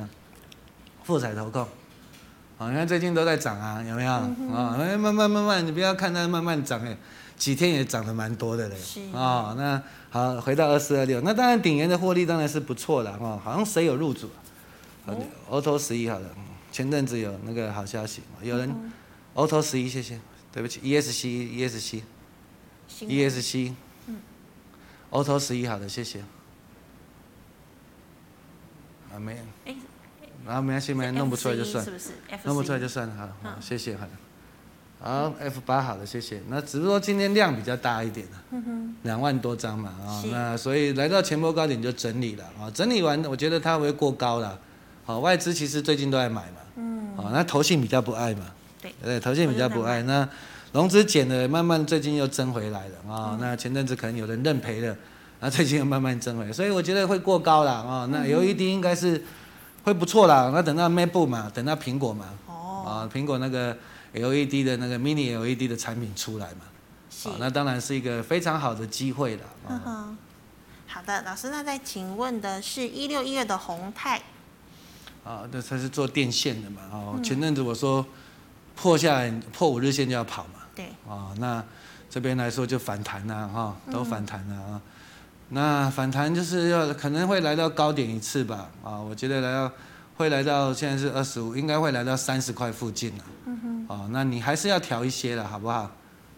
[1.05, 1.63] 富彩投控。
[2.59, 4.13] 啊，你看最近都在涨啊，有没有？
[4.13, 4.29] 啊、
[4.79, 6.95] 嗯，慢慢慢慢，你不要看它慢慢涨，哎，
[7.37, 8.77] 几天也涨得蛮多的嘞。
[8.77, 9.01] 是。
[9.17, 13.41] 啊，那好，回到二四二六，那当然鼎元的获利当然是不错的哦。
[13.43, 14.29] 好像谁有入主？
[15.07, 16.29] 好的，Auto 十一好了，
[16.71, 18.93] 前阵子有那个好消息，有人
[19.35, 20.21] Auto 十一，谢谢，
[20.53, 22.03] 对不起，ESC，ESC，ESC，
[24.07, 24.17] 嗯
[25.11, 26.21] ，Auto 十一好的，谢谢。
[29.13, 29.37] 啊，没。
[29.37, 29.41] 有。
[30.47, 32.13] 然后没关系，没弄不出来就算，是不是？
[32.45, 34.11] 弄不出来就算了，好，好，谢谢，好的。
[35.01, 36.43] 好，F 八好的，谢谢。
[36.49, 38.43] 那只不过今天量比较大一点了，
[39.03, 44.59] 两万多张嘛，啊，那所以来到前波高点就整理了，啊，整理完我觉得它会过高了，
[45.05, 50.29] 好，外资其实最近都在买嘛，嗯，啊，那投信比较不爱嘛，对，对，投信比较不爱，那
[50.73, 54.97] 融资减了，慢慢最近又增回来了，啊，那前阵子可能有人认赔了，
[55.41, 59.23] 那最近又慢慢增回来，所以我觉得会过高了，啊，那 LED 应该是。
[59.85, 63.75] 会不错啦，那等到 MacBook 嘛，等到苹果嘛，哦，啊，苹果那个
[64.13, 66.67] LED 的那个 Mini LED 的产品出来嘛，
[67.09, 69.43] 是，那当然是一个非常好的机会了。
[69.67, 70.19] 嗯哼，
[70.89, 74.21] 好的，老师，那再请问的是一六一二的宏泰，
[75.25, 78.05] 啊，那它是做电线的嘛，哦，前阵子我说
[78.81, 81.63] 破下来破五日线就要跑嘛，对，啊，那
[82.09, 84.81] 这边来说就反弹了哈，都反弹了啊。
[85.49, 89.73] 那反弹就是要可能会来到高点一次吧，啊，我觉得来到
[90.17, 93.25] 会来到现在是二十五，应该会来到三十块附近了。
[93.47, 93.87] 嗯哼。
[93.89, 95.91] 啊，那你还是要调一些了，好不好？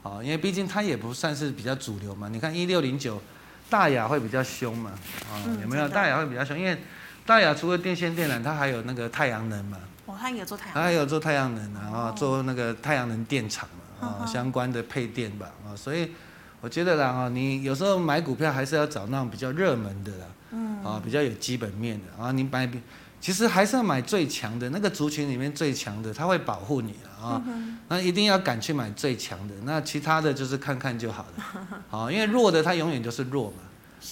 [0.03, 2.29] 哦，因为毕竟它也不算是比较主流嘛。
[2.31, 3.21] 你看一六零九，
[3.69, 4.93] 大雅会比较凶嘛，
[5.31, 5.87] 啊，有没有？
[5.89, 6.79] 大雅会比较凶，因为
[7.27, 9.77] 大雅除了电线电缆，它还有那个太阳能嘛。
[10.21, 10.75] 哦，它有做太阳能。
[10.75, 13.69] 它还有做太阳能啊，做那个太阳能电厂
[14.01, 16.11] 嘛，啊，相关的配电吧，啊，所以。
[16.63, 22.71] 我觉得啦，啊，你有时候买股票还是要找那种比较热门的啦，嗯，啊，比较有基本面的啊，你买，
[23.19, 27.41] 其实还是要买最强的那个族群里面最强的，他会保护你啊，
[27.89, 33.57] 那一定要敢去买最强的，那其他的就是看看就好了，啊，因为弱的它永远就是弱嘛，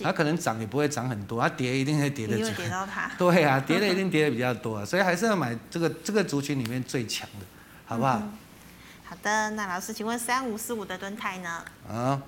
[0.03, 7.47] 它可能涨也不会涨很多，它跌一定会跌的，会跌到它， 对啊，跌的一定跌的比较多，所以还是要买这个这个族群里面最强的，
[7.86, 8.22] 好不好？
[9.05, 11.64] 好的，那老师，请问三五四五的敦泰呢？
[11.91, 12.20] 啊。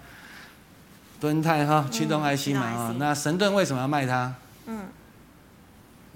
[1.21, 4.35] 敦泰哈驱动 IC 嘛啊，嗯、那神盾为什么要卖它？
[4.65, 4.87] 嗯，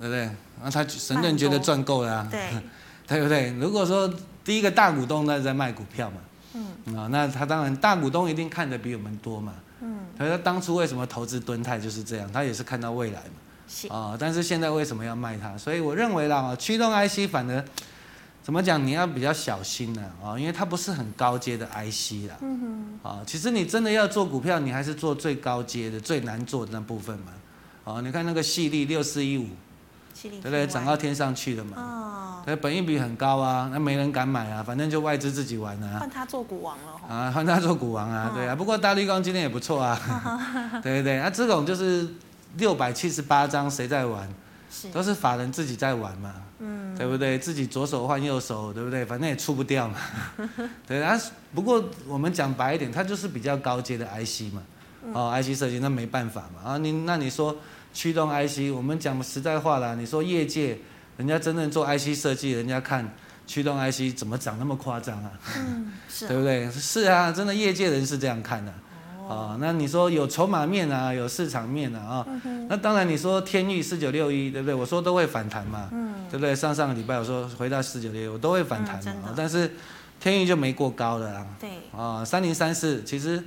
[0.00, 0.30] 对不对？
[0.62, 2.40] 那他神盾觉得赚够了啊，对，
[3.06, 3.52] 对不对？
[3.60, 4.10] 如果说
[4.42, 6.16] 第一个大股东那在卖股票嘛，
[6.54, 9.52] 嗯啊，那他当然大股东一定看得比我们多嘛，
[9.84, 13.36] 嗯，他说当初为什么投资敦泰就是这样，他也是看到未来嘛，
[13.68, 15.56] 是啊，但是现在为什么要卖它？
[15.58, 17.64] 所以我认为啦，啊，驱动 IC 反而
[18.42, 22.36] 怎么讲，你要比较小心呢啊，因为它不是很高阶的 IC 啦。
[22.40, 22.98] 嗯哼。
[23.08, 27.32] 啊，其实你真的要做股票，你还是做最高阶的、最难做的那部分嘛。
[27.84, 29.46] 啊，你看那个细力六四一五，
[30.30, 30.66] 对不对？
[30.66, 31.76] 涨到天上去了嘛。
[31.76, 32.42] 哦。
[32.44, 35.98] 对，本益比很高啊，那没人敢买啊，反正就外资自己玩啊。
[36.00, 37.14] 换他做股王了。
[37.14, 38.54] 啊，换他做股王啊，对啊。
[38.54, 39.98] 不过大绿光今天也不错啊。
[40.82, 42.08] 对对对，那这种就是。
[42.56, 44.28] 六百七十八张，谁在玩？
[44.70, 47.36] 是都是法人自己在玩嘛，嗯，对不对？
[47.36, 49.04] 自己左手换右手，对不对？
[49.04, 49.96] 反正也出不掉嘛，
[50.86, 51.20] 对啊。
[51.52, 54.62] 不过我们讲白一点，它就是比较高阶的 IC 嘛，
[55.12, 56.70] 哦，IC 设计那没办法嘛。
[56.74, 57.56] 啊，你那你说
[57.94, 60.76] 驱动 IC，我们讲实在话啦，你说业界
[61.16, 63.08] 人家真正做 IC 设计，人家看
[63.46, 65.30] 驱动 IC 怎么涨那么夸张啊？
[65.56, 66.68] 嗯，是，对不对？
[66.70, 68.74] 是啊，真的业界人是这样看的。
[69.26, 74.74] 哦，那你说有筹码面啊，有市场面啊，啊、嗯，那当然你说天域四九六一，对不对？
[74.74, 76.54] 我说都会反弹嘛，嗯，对不对？
[76.54, 79.72] 上上个礼拜我说回到四九六一，我都会反弹嘛，嗯、但是
[80.20, 83.42] 天域就没过高了啊，对，啊，三零三四其实，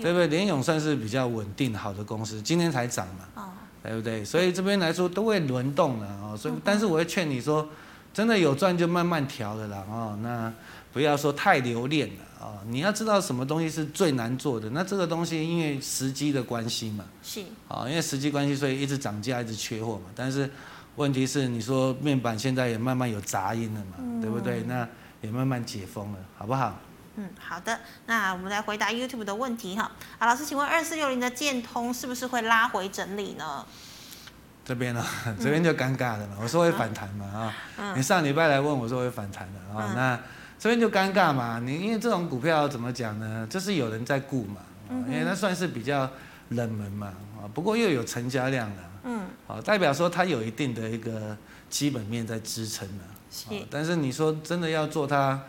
[0.00, 0.28] 对不对？
[0.28, 3.48] 联勇算是比较稳定好的公司，今天才涨嘛，哦，
[3.86, 4.24] 对不对？
[4.24, 7.68] 所以这边来说都会轮动的哦，所以但是我会劝你说，
[8.12, 10.52] 真的有赚就慢慢调的啦，哦，那
[10.92, 12.14] 不要说太留恋了。
[12.38, 20.10] 哦，你要知道什么东西是最难做的，那这个东西因为时机的关系嘛，是啊，因为时机关系，所以一直涨价，一直缺货嘛。
[20.14, 20.48] 但是
[20.96, 24.62] 问题是，你说面板现在也慢慢有杂音了嘛，嗯、对不对？
[24.64, 24.86] 那
[25.22, 26.78] 也慢慢解封了，好不好？
[27.16, 27.80] 嗯，好的。
[28.06, 29.90] 那我们来回答 YouTube 的问题哈。
[30.18, 33.64] 啊，老师，请问二四六零的建通是不是会拉回整理呢？
[34.64, 36.36] 这边呢、哦，这边就尴尬了嘛。
[36.40, 40.20] 我说会反弹嘛啊，嗯、你上礼拜来问我说会反弹的啊，嗯、那。
[40.58, 43.46] 这边就尴尬嘛，你因为这种股票怎么讲呢？
[43.48, 44.62] 就是有人在顾嘛，
[45.06, 46.10] 因为它算是比较
[46.48, 47.08] 冷门嘛，
[47.38, 51.36] 啊，不过又有成交量了，嗯，啊，代表说它有一定的一个
[51.68, 53.66] 基本面在支撑的，是。
[53.70, 55.42] 但是你说真的要做它，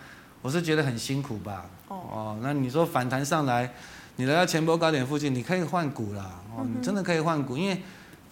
[0.47, 3.69] 我是觉得很辛苦吧，哦，那你说反弹上来，
[4.15, 7.81] 你来到前波高点附近，你可以换股啦，哦，你真的可以换股，因为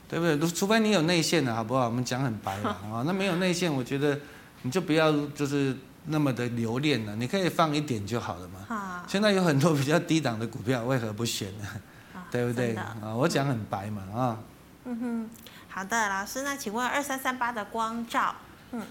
[0.07, 0.49] 对不对？
[0.49, 1.87] 除非你有内线的好不好？
[1.87, 4.17] 我们讲很白了啊， 那没有内线，我觉得
[4.61, 5.75] 你就不要就是。
[6.07, 7.15] 那么的留恋了？
[7.15, 8.59] 你可以放一点就好了嘛。
[8.67, 11.65] 好现在有很多比较低档的股票，为何不选呢？
[12.29, 12.75] 对不对？
[12.75, 14.37] 啊，我讲很白嘛啊。
[14.83, 15.29] 嗯哼，
[15.67, 18.35] 好的，老师，那请问二三三八的光照，
[18.71, 18.83] 嗯，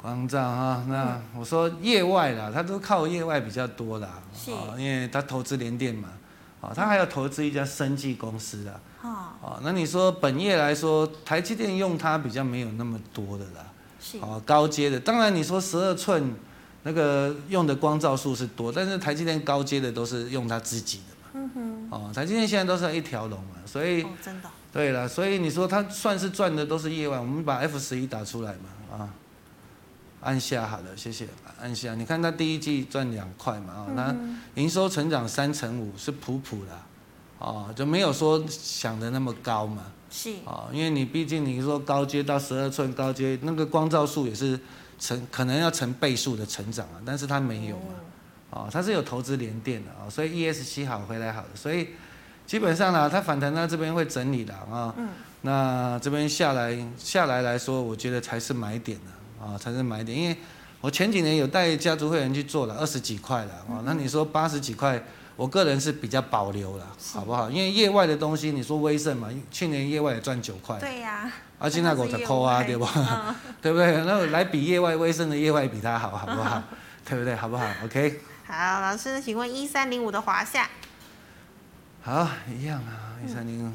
[0.00, 4.08] 光照哈，那我说业外啦，他都靠业外比较多啦。
[4.34, 4.50] 是。
[4.80, 6.08] 因为他投资联电嘛，
[6.60, 8.80] 哦，他还要投资一家生技公司啦。
[9.00, 9.08] 好。
[9.46, 13.66] 啊，那你说本业来说，台积电用它比较没有那么多的啦。
[14.00, 14.18] 是。
[14.20, 16.34] 啊，高阶的，当然你说十二寸。
[16.84, 21.30] 那个用的光照数是多，但是台积电高阶的都是用它自己的嘛。
[21.34, 21.88] 嗯哼。
[21.90, 24.04] 哦，台积电现在都是一条龙嘛，所以。
[24.04, 24.48] 哦，真的。
[24.72, 29.08] 对了，所以你说它算是赚的都是业外，我们把 F 十一打出来嘛，啊，
[30.20, 31.26] 按下好了，谢谢，
[31.60, 31.94] 按下。
[31.94, 34.16] 你看它第一季赚两块嘛，啊，那
[34.60, 36.72] 营收成长三成五是普普的，
[37.38, 39.84] 哦，就没有说想的那么高嘛。
[40.10, 40.30] 是。
[40.44, 44.58] 哦，因为你毕竟你说高阶到十二寸高阶，那个光照数也是。
[45.00, 47.94] 成可能要成倍数的成长啊，但是它没有嘛，
[48.50, 51.90] 哦，它是有投资联电的啊，所以 E S 七好回来好的，所以
[52.48, 55.10] 基本上呢，它反弹到这边会整理的啊，嗯，
[55.42, 59.17] 那这边下来下来来说，我觉得才是买点的啊，
[59.56, 60.36] 才是买点，因为
[60.80, 65.02] 我前几年有带家族会员去做了二十几块了哦，那你说八十几块，
[65.36, 67.48] 我个人是比较保留了，好不好？
[67.48, 71.30] 因为业外的东西，你说威盛嘛，去年业外也赚九块，对呀。
[71.58, 72.84] 啊，现在我在抠啊，对不？
[72.84, 74.04] 嗯、 对不对？
[74.04, 76.62] 那来比业外威盛的业外比它好，好不好？
[77.04, 77.34] 对不对？
[77.34, 78.20] 好不好？OK。
[78.46, 80.68] 好，老师，请问一三零五的华夏。
[82.02, 83.72] 好，一样啊，一三零五。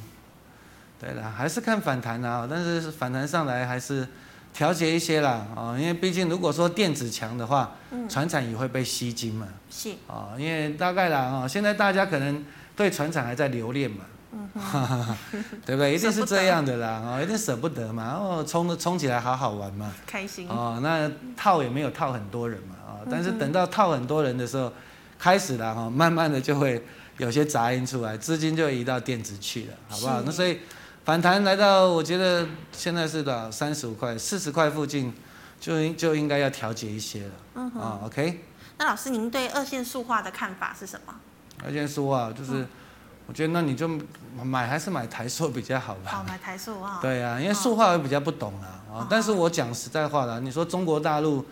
[0.98, 4.08] 对了，还是看反弹啊，但是反弹上来还是
[4.54, 9.48] 调节一些啦啊，因为毕竟如果说电子强的话，嗯，船产也会被吸金嘛。
[9.70, 9.90] 是。
[10.08, 12.46] 啊，因为大概啦哦，现在大家可能
[12.76, 14.06] 对船产还在留恋嘛。
[14.36, 14.50] 嗯，
[15.66, 15.94] 对不对？
[15.94, 20.80] 一定是这样的啦，哦，一定舍不得嘛，哦，冲的冲起来好好玩嘛，开心哦。
[20.82, 24.74] 那套也没有套很多人嘛，啊，但是等到套很多人的时候，
[25.20, 26.84] 开始了哈，慢慢的就会
[27.20, 30.22] 有些杂音出来，资金就移到电子去了，好不好？
[30.26, 30.58] 那所以
[31.06, 33.52] 反弹来到，我觉得现在是多少？
[33.52, 35.14] 三十五块、四十块附近，
[35.60, 37.32] 就应就应该要调节一些了。
[37.56, 38.44] 嗯啊，OK。
[38.78, 41.14] 那老师，您对二线塑化的看法是什么？
[41.64, 42.66] 二线塑化就是。
[43.26, 43.88] 我觉得那你就
[44.44, 46.12] 买还是买台塑比较好吧。
[46.12, 47.00] 好，买台塑啊。
[47.02, 48.84] 对啊，因为塑化我比较不懂啊。
[48.94, 51.46] 啊，但是我讲实在话啦，你说中国大陆，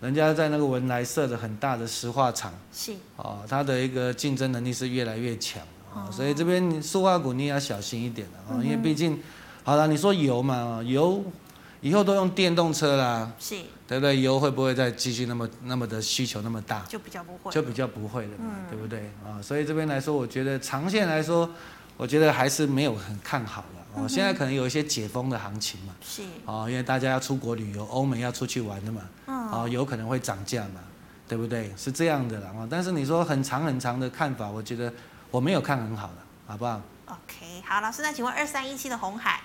[0.00, 2.52] 人家在那个文莱设的很大的石化厂。
[2.72, 2.92] 是。
[3.16, 5.62] 啊，它的一个竞争能力是越来越强
[5.94, 9.20] 啊，所以这边塑化股你也要小心一点啊，因为毕竟
[9.64, 11.22] 好了，你说油嘛，油
[11.80, 14.20] 以后都用电动车啦，是，对不对？
[14.20, 16.84] 油会不会再继续那么那么的需求那么大？
[16.88, 19.42] 就比较不会，就比较不会的嘛，嗯、对不对啊？
[19.42, 21.48] 所以这边来说，我觉得长线来说，
[21.96, 24.02] 我觉得还是没有很看好了。
[24.02, 29.02] 哦，现在可能有一些解封的行情嘛，是，哦，因为大家要出国旅游，欧美要出去玩的嘛，
[29.52, 30.80] 哦，有可能会涨价嘛，
[31.28, 31.70] 对不对？
[31.76, 34.90] 是这样的啦，哦，但是你说很长很长的看法，我觉得
[35.32, 36.14] 我没有看很好的，
[36.46, 39.40] 好不好？OK，好，老师，那请问二三一七的红海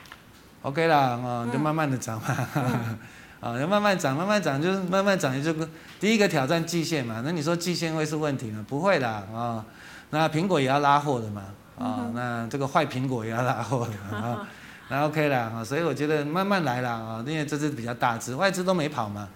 [0.62, 2.98] ？OK 啦，哦，你就慢慢的涨嘛，啊、
[3.42, 5.54] 嗯， 要慢慢涨，慢慢涨，就是慢慢涨，也就
[6.00, 8.64] 第一个挑战季线嘛，那你说季线会是问题吗？
[8.68, 9.66] 不会啦，啊、哦，
[10.10, 11.44] 那苹果也要拉货的嘛。
[11.78, 14.48] 啊、哦，那这个坏苹果也要拉货的啊，
[14.90, 19.30] 那 OK 啦啊，所以我觉得慢慢来啦啊，因为这支比较大只，外资都没跑嘛，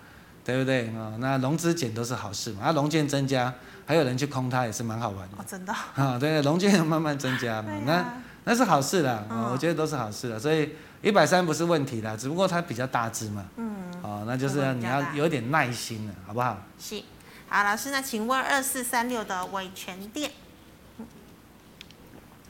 [0.44, 1.14] 对不对啊？
[1.20, 3.54] 那融资减都是好事嘛，啊，融券增加，
[3.92, 5.36] 还有人去空它也是蛮好玩的。
[5.38, 5.74] 哦，真的。
[5.74, 8.06] 啊，对，融券慢慢增加嘛，啊、那
[8.46, 9.22] 那是好事啦，
[9.52, 16.58] 我觉得都是好事啦，所以一百三不是问题啦，只不过它比较大支嘛，嗯，哦，那就是你要有点耐心了，好不好？
[16.80, 17.04] 是，
[17.50, 20.32] 好，老师，那请问二四三六的伟权店。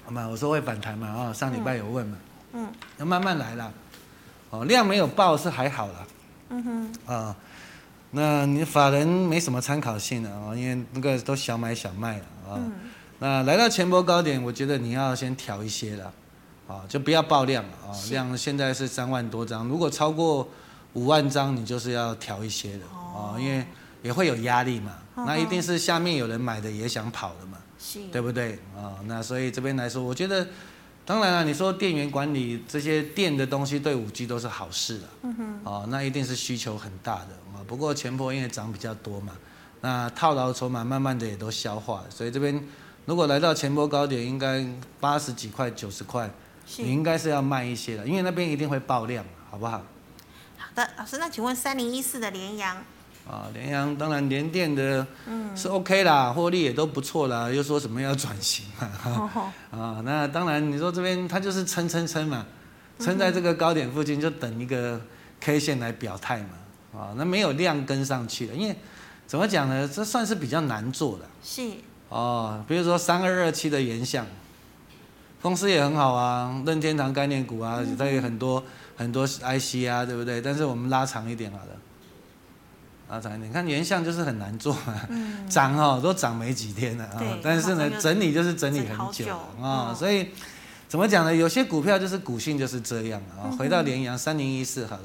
[0.05, 2.17] 好嘛，我说会反弹嘛，啊，上礼拜有问嘛，
[2.53, 3.71] 嗯，要慢慢来啦，
[4.51, 6.05] 哦，量没有爆是还好啦，
[6.49, 7.35] 嗯哼，啊，
[8.11, 12.59] 那你法人没什么参考性的啊，因为那个都小买小卖了啊，
[13.19, 16.13] 那来到前波高点，我觉得你要先调一些了，
[16.67, 20.47] 啊，就不要爆量了啊，量现在是三万多张，如果超过
[20.93, 23.65] 五万张，你就是要调一些的啊，因为
[24.03, 27.57] 也会有压力嘛，那一定是下面有人买的也想跑的嘛。
[28.11, 28.93] 对不对啊？
[29.05, 30.47] 那所以这边来说，我觉得，
[31.03, 35.07] 当然了，你说电源管理这些电的东西对五 G 都是好事了。
[35.23, 35.59] 嗯哼。
[35.63, 37.61] 哦，那一定是需求很大的啊。
[37.67, 39.33] 不过前波因为涨比较多嘛，
[39.81, 42.63] 那套牢筹码慢慢的也都消化，所以这边
[43.05, 44.65] 如果来到前波高点，应该
[44.99, 46.29] 八十几块、九十块，
[46.77, 49.81] 你应该是要卖一些的，因为那边一定会爆量，好不好？
[50.57, 52.77] 好的，老师，那请问三零一四的联阳。
[53.29, 55.05] 啊，联阳当然联电的
[55.55, 59.29] 是 OK 啦，获利也都不错啦，又说什么要转型嘛，
[59.69, 62.43] 啊，那当然你说这边它就是撑撑撑嘛，
[62.99, 64.99] 撑在这个高点附近就等一个
[65.39, 66.49] K 线来表态嘛，
[66.93, 68.75] 啊，那没有量跟上去了，因为
[69.27, 71.61] 怎么讲呢，这算是比较难做的，是，
[72.09, 74.25] 哦，比如说三二二七的原相，
[75.41, 78.63] 公司也很好啊，任天堂概念股啊，它有很多
[78.97, 80.41] 很多 IC 啊，对不对？
[80.41, 81.67] 但是我们拉长一点好了。
[83.09, 85.07] 拉长一点，你看原相就是很难做啊，
[85.49, 89.25] 涨哦都涨没几天了啊，但是呢整理就是整理很久
[89.61, 90.27] 啊，所以
[90.87, 91.33] 怎么讲呢？
[91.33, 93.51] 有些股票就是股性就是这样啊。
[93.57, 95.03] 回到联阳三零一四好了，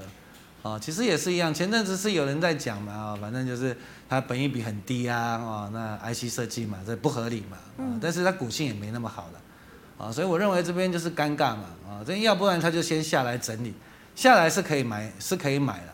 [0.66, 3.76] 啊，其实也是一样，前阵子是有人在讲嘛啊，反正就是
[4.08, 13.72] 它本益比很低啊，哦，那 IC 设计嘛，这不合理嘛，啊，但是它股性也没那么好了，啊，所以我认为这边就是尴尬嘛，啊，这要不然它就先下来整理，
[14.14, 15.92] 下来是可以买是可以买了。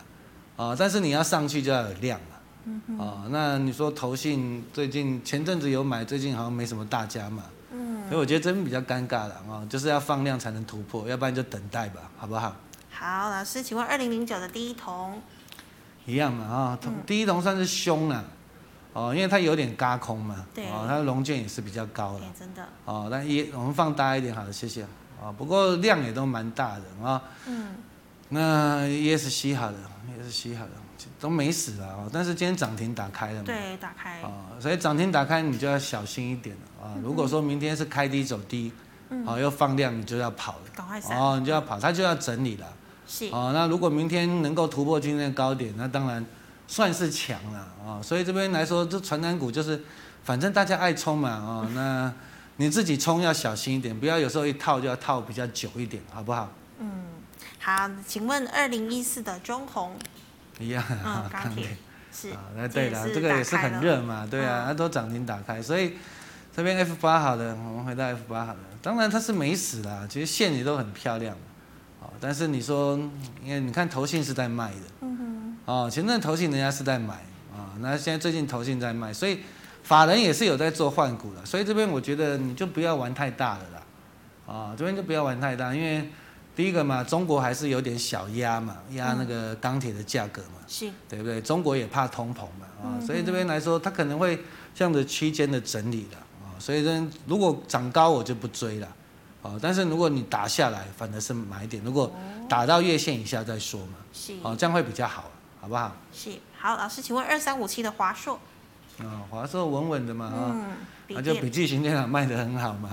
[0.55, 12.55] 啊，但是你要上去就要有量嘛，嗯，啊，那你说投信最近前阵子有买，最近好像没什么大家嘛，嗯，所以我觉得这边比较尴尬了啊，就是要放量才能突破，要不然就等待吧，好不好？
[13.03, 15.21] 好，老师，请问二零零九的第一铜，
[16.05, 18.23] 一样嘛啊，第一铜算是凶了，
[18.93, 24.83] 哦，因为它有点嘎空嘛，对，哦，它的融券也是比较高的，真的，哦，但也我们放大一点好了，谢谢，
[25.21, 27.75] 啊，不过量也都蛮大的啊，嗯，
[28.29, 29.77] 那 ESC 好的。
[30.15, 30.71] 也是吸好的，
[31.19, 32.07] 都没死了啊！
[32.11, 33.45] 但是今天涨停打开了嘛？
[33.45, 34.21] 对，打开。
[34.21, 36.95] 哦，所以涨停打开，你就要小心一点了啊！
[37.01, 38.71] 如果说明天是开低走低，
[39.25, 40.59] 好又放量，你就要跑了。
[40.75, 42.67] 赶快哦，你就要跑，它就要整理了。
[43.07, 43.27] 是。
[43.31, 46.25] 哦，那如果明天能够突破今天的高点，那当然
[46.67, 48.01] 算是强了啊！
[48.01, 49.81] 所以这边来说，这传产股就是，
[50.23, 52.13] 反正大家爱冲嘛啊，那
[52.57, 56.51] 你自己冲要小心一点，不要有时候一套就要套比较久一点，好不好？
[56.79, 57.05] 嗯。
[57.59, 59.95] 好，请问二零一四的中红
[60.59, 61.77] 一样 啊，钢铁
[62.11, 65.93] 是啊，那对了，这个也是很热嘛，对啊，它都涨停打开，所以
[66.53, 71.52] 这边 F 八好的，我们回到 F 八好的，当然它是没死啦，其实线也都很漂亮，啊，
[72.23, 72.97] 但是你说，
[73.43, 77.15] 因为你看投信是在卖的，嗯哼，哦，前阵投信人家是在买
[77.53, 79.39] 啊，那现在最近投信在卖，所以
[79.83, 86.09] 法人也是有在做换股的，所以这边我觉得你就不要玩太大了啦，啊，这边就不要玩太大，因为。
[86.55, 91.41] 第一个嘛，中国还是有点小压嘛，压那个钢铁的价格嘛，是，对不对？
[91.41, 94.37] 中国也怕通膨嘛，啊，所以这边来说，它可能会
[94.75, 98.87] 这样的区间的整理的，啊，所以呢，如果涨高我就不追了，
[99.43, 102.11] 啊，但是如果你打下来，反而是买点，如果
[102.49, 105.25] 打到月线以下再说嘛，是，啊，这样会比较好，
[105.61, 105.95] 好不好？
[106.11, 108.39] 是，好，老师，请问二三五七的华硕，
[108.99, 110.55] 啊，华硕稳稳的嘛，啊，
[111.09, 112.89] 那就笔记型电脑卖的很好嘛，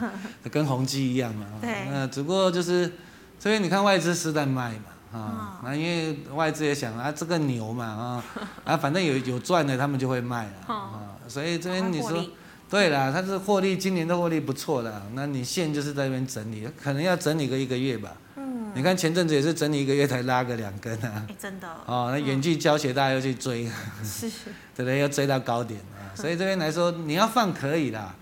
[0.52, 2.92] 跟宏基一样嘛，对，那只不过就是。
[3.36, 8.24] 所以你看外资是在卖嘛，啊，那、嗯、因为外资也想啊，这个牛嘛，啊，
[8.64, 12.24] 啊，反正有有赚的，他们就会卖了，啊，所以这边你说，
[12.70, 18.16] 对啦，它是获利，今年的获利不错的，那你现就是在那边整理，可能要整理个一个月吧。
[18.36, 21.68] 嗯，你看前阵子也是整理一个月才拉个两根啊，欸、真的。
[21.86, 23.70] 哦，那远距教学大家又去追，
[24.02, 24.28] 是，
[24.74, 24.98] 对不对？
[24.98, 28.14] 要追到高点啊，所以这边来说，你要放可以啦，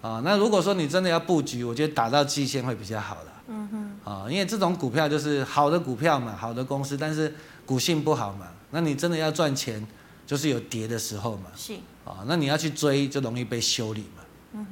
[0.00, 3.32] 啊，那如果说你真的要布局，我觉得打到季线会比较好了。
[3.48, 4.10] 嗯哼。
[4.10, 7.32] 啊，因为这种股票就是好的股票嘛，好的公司，但是
[7.64, 9.86] 股性不好嘛，那你真的要赚钱，
[10.26, 11.46] 就是有跌的时候嘛。
[11.54, 11.74] 是。
[12.04, 14.22] 啊，那你要去追，就容易被修理嘛。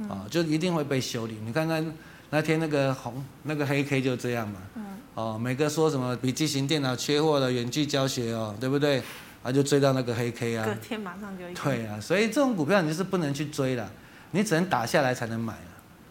[0.08, 1.38] 啊，就一定会被修理。
[1.44, 1.94] 你看看
[2.30, 4.60] 那天那个红那个黑 K 就这样嘛。
[4.74, 4.84] 嗯。
[5.14, 9.02] 哦，每个说什么笔记型电脑缺货了，远距教学哦，对不对？
[9.42, 10.66] 啊，就追到那个黑 K 啊。
[10.66, 11.44] 隔天马上就。
[11.54, 13.90] 对啊，所以这种股票你就是不能去追了，
[14.32, 15.70] 你只能打下来才能买了。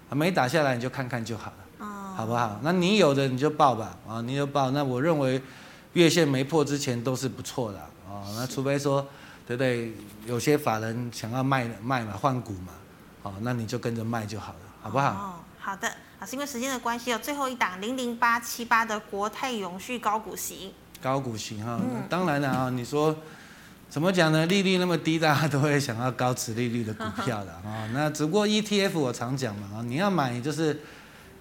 [0.10, 1.86] 啊，没打下来你就看看就好了。
[1.86, 2.14] 哦。
[2.18, 2.60] 好不好？
[2.64, 3.96] 那你有的你就报吧。
[4.08, 4.72] 啊，你就报。
[4.72, 5.40] 那我认为
[5.94, 7.80] 月线没破之前都是不错的。
[8.10, 9.08] 啊，那除非说，
[9.50, 9.92] 对不对？
[10.28, 12.74] 有些法人想要卖卖嘛，换股嘛。
[13.24, 15.10] 哦，那你就跟着卖就好了，好不好？
[15.10, 15.88] 哦，好的。
[16.20, 20.76] 啊，是因为时间的关系哦，最后一档零零八七八的国泰永续高股息。
[21.02, 23.16] 高股息哈，嗯、当然了啊，你说
[23.90, 24.46] 怎么讲呢？
[24.46, 27.90] 利率那么低，大家都会想要高值利率的股票的啊。
[27.92, 30.80] 那只不过 ETF 我常讲嘛啊，你要买就是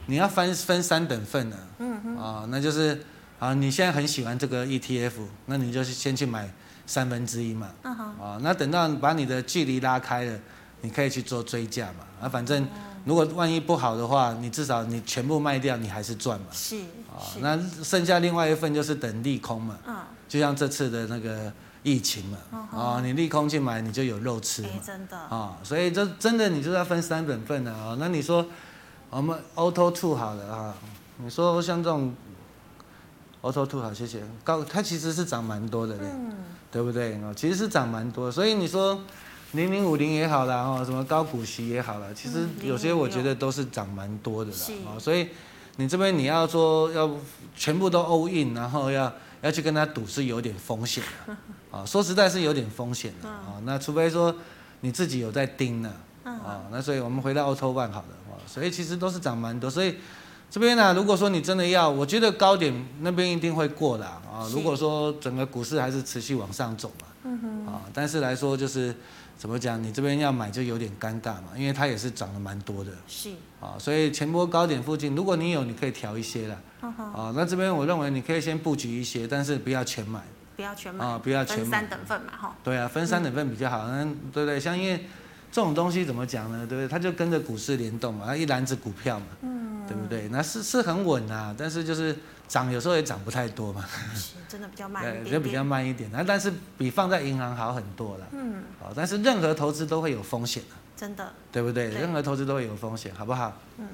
[0.07, 1.57] 你要分分三等份的。
[1.81, 2.17] 嗯嗯。
[2.17, 3.05] 啊，那就是
[3.39, 5.13] 啊，你现在很喜欢这个 ETF，
[5.45, 6.51] 那你就先去买
[6.89, 7.69] 三分之一嘛。
[7.85, 10.37] 啊，那等到把你的距离拉开了，
[10.81, 12.05] 你可以去做追价嘛。
[12.23, 12.67] 啊，反正。
[13.05, 16.47] 如果万一不好的话，你至少你全部卖掉，你还是赚嘛。
[16.53, 16.77] 是。
[17.09, 19.79] 啊，那剩下另外一份就是等利空嘛。
[19.87, 19.97] 嗯。
[20.29, 21.51] 就像这次的那个
[21.83, 22.37] 疫情嘛。
[22.71, 24.69] 啊，你利空去买，你就有肉吃嘛。
[24.85, 25.17] 真的。
[25.17, 27.97] 啊，所以这真的你就要分三等份的啊。
[27.99, 28.45] 那你说
[29.09, 30.75] 我们 Auto Two 好了啊，
[31.17, 32.15] 你说像这种
[33.41, 34.23] Auto Two 好，谢谢。
[34.45, 36.35] 高，它其实是涨蛮多的嘞，嗯、
[36.71, 37.15] 对不对？
[37.15, 39.01] 啊，其实是涨蛮多，所以你说。
[39.53, 45.27] 零零五零也好啦，哦，什么高股息也好啦，其实有些我觉得都是涨蛮多的啦，哦，所以
[45.77, 47.11] 你这边你要说要
[47.57, 49.11] 全部都 all in，然后要
[49.41, 51.35] 要去跟他赌是有点风险的，
[51.71, 54.35] 啊， 说实在是有点风险的，啊，那除非说
[54.83, 55.91] 你自己有在盯呢，
[56.25, 59.95] 啊，那所以我们回到 Auto One 好了，啊，所以其实都是涨蛮多，所以
[60.51, 67.31] 这边呢，如果说你真的要，我觉得高点那边一定会过的，啊，如果说整个股市还是持续往上走嘛，
[67.67, 68.95] 啊，但是来说就是。
[69.39, 69.81] 怎么讲？
[69.81, 72.91] 你这边要买就有点尴尬嘛，因为它也是涨了蛮多的。
[73.07, 73.31] 是。
[73.61, 76.61] 啊，所以前波高点附近，如果你有，你可以调一些了。
[76.83, 76.89] Uh.
[77.17, 80.21] 啊，那这边我认为你可以先布局一些，但是不要全买。
[80.57, 81.05] 不要全买。
[81.05, 81.63] 啊，不要全买。
[81.63, 82.57] 分三等份嘛，哈。
[82.65, 83.85] 对啊，分三等份比较好。
[83.87, 84.59] 嗯、对不对？
[84.59, 85.07] 像因为
[85.59, 86.65] 这种东西怎么讲呢？
[86.69, 86.87] 对不对？
[86.87, 89.27] 它就跟着股市联动嘛，它一篮子股票嘛。
[89.43, 89.85] 嗯。
[89.89, 90.29] 对不对？
[90.29, 92.17] 那是是很稳啊，但是就是。
[92.49, 93.85] 涨有时候也涨不太多嘛，
[94.49, 96.09] 真的比较慢一 点，对，就比较慢一点。
[96.11, 98.27] 那但是比放在银行好很多了。
[98.33, 100.63] 嗯，好，但是任何投资都会有风险，
[100.97, 101.91] 真的，对不对？
[101.91, 103.61] 对，任何投资都会有风险，好不好？
[103.77, 103.87] 嗯。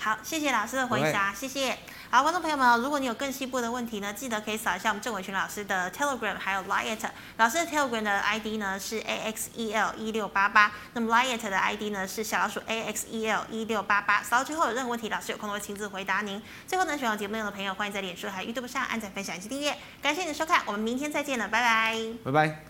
[0.00, 1.78] 好，谢谢老师的回答，谢谢。
[2.12, 6.98] 好，观众朋友们，如果你有更细部的问题呢，记得可以扫一下我们郑伟群老师的 Telegram，还有 Line。
[7.36, 14.24] 老师的 Telegram 的 ID 呢是 AXEL 一六八八，那么 Line 的 ID 呢是小老鼠 AXEL 一六八八。
[14.24, 16.42] 扫到最后有任何问题，老师有空都会亲自回答您。
[16.66, 19.76] 最后呢，喜欢节目的朋友，欢迎在脸书还有 YouTube 上按赞、分享以及订阅。
[20.02, 21.96] 感谢你的收看，我们明天再见了，拜拜。
[22.24, 22.69] 拜拜。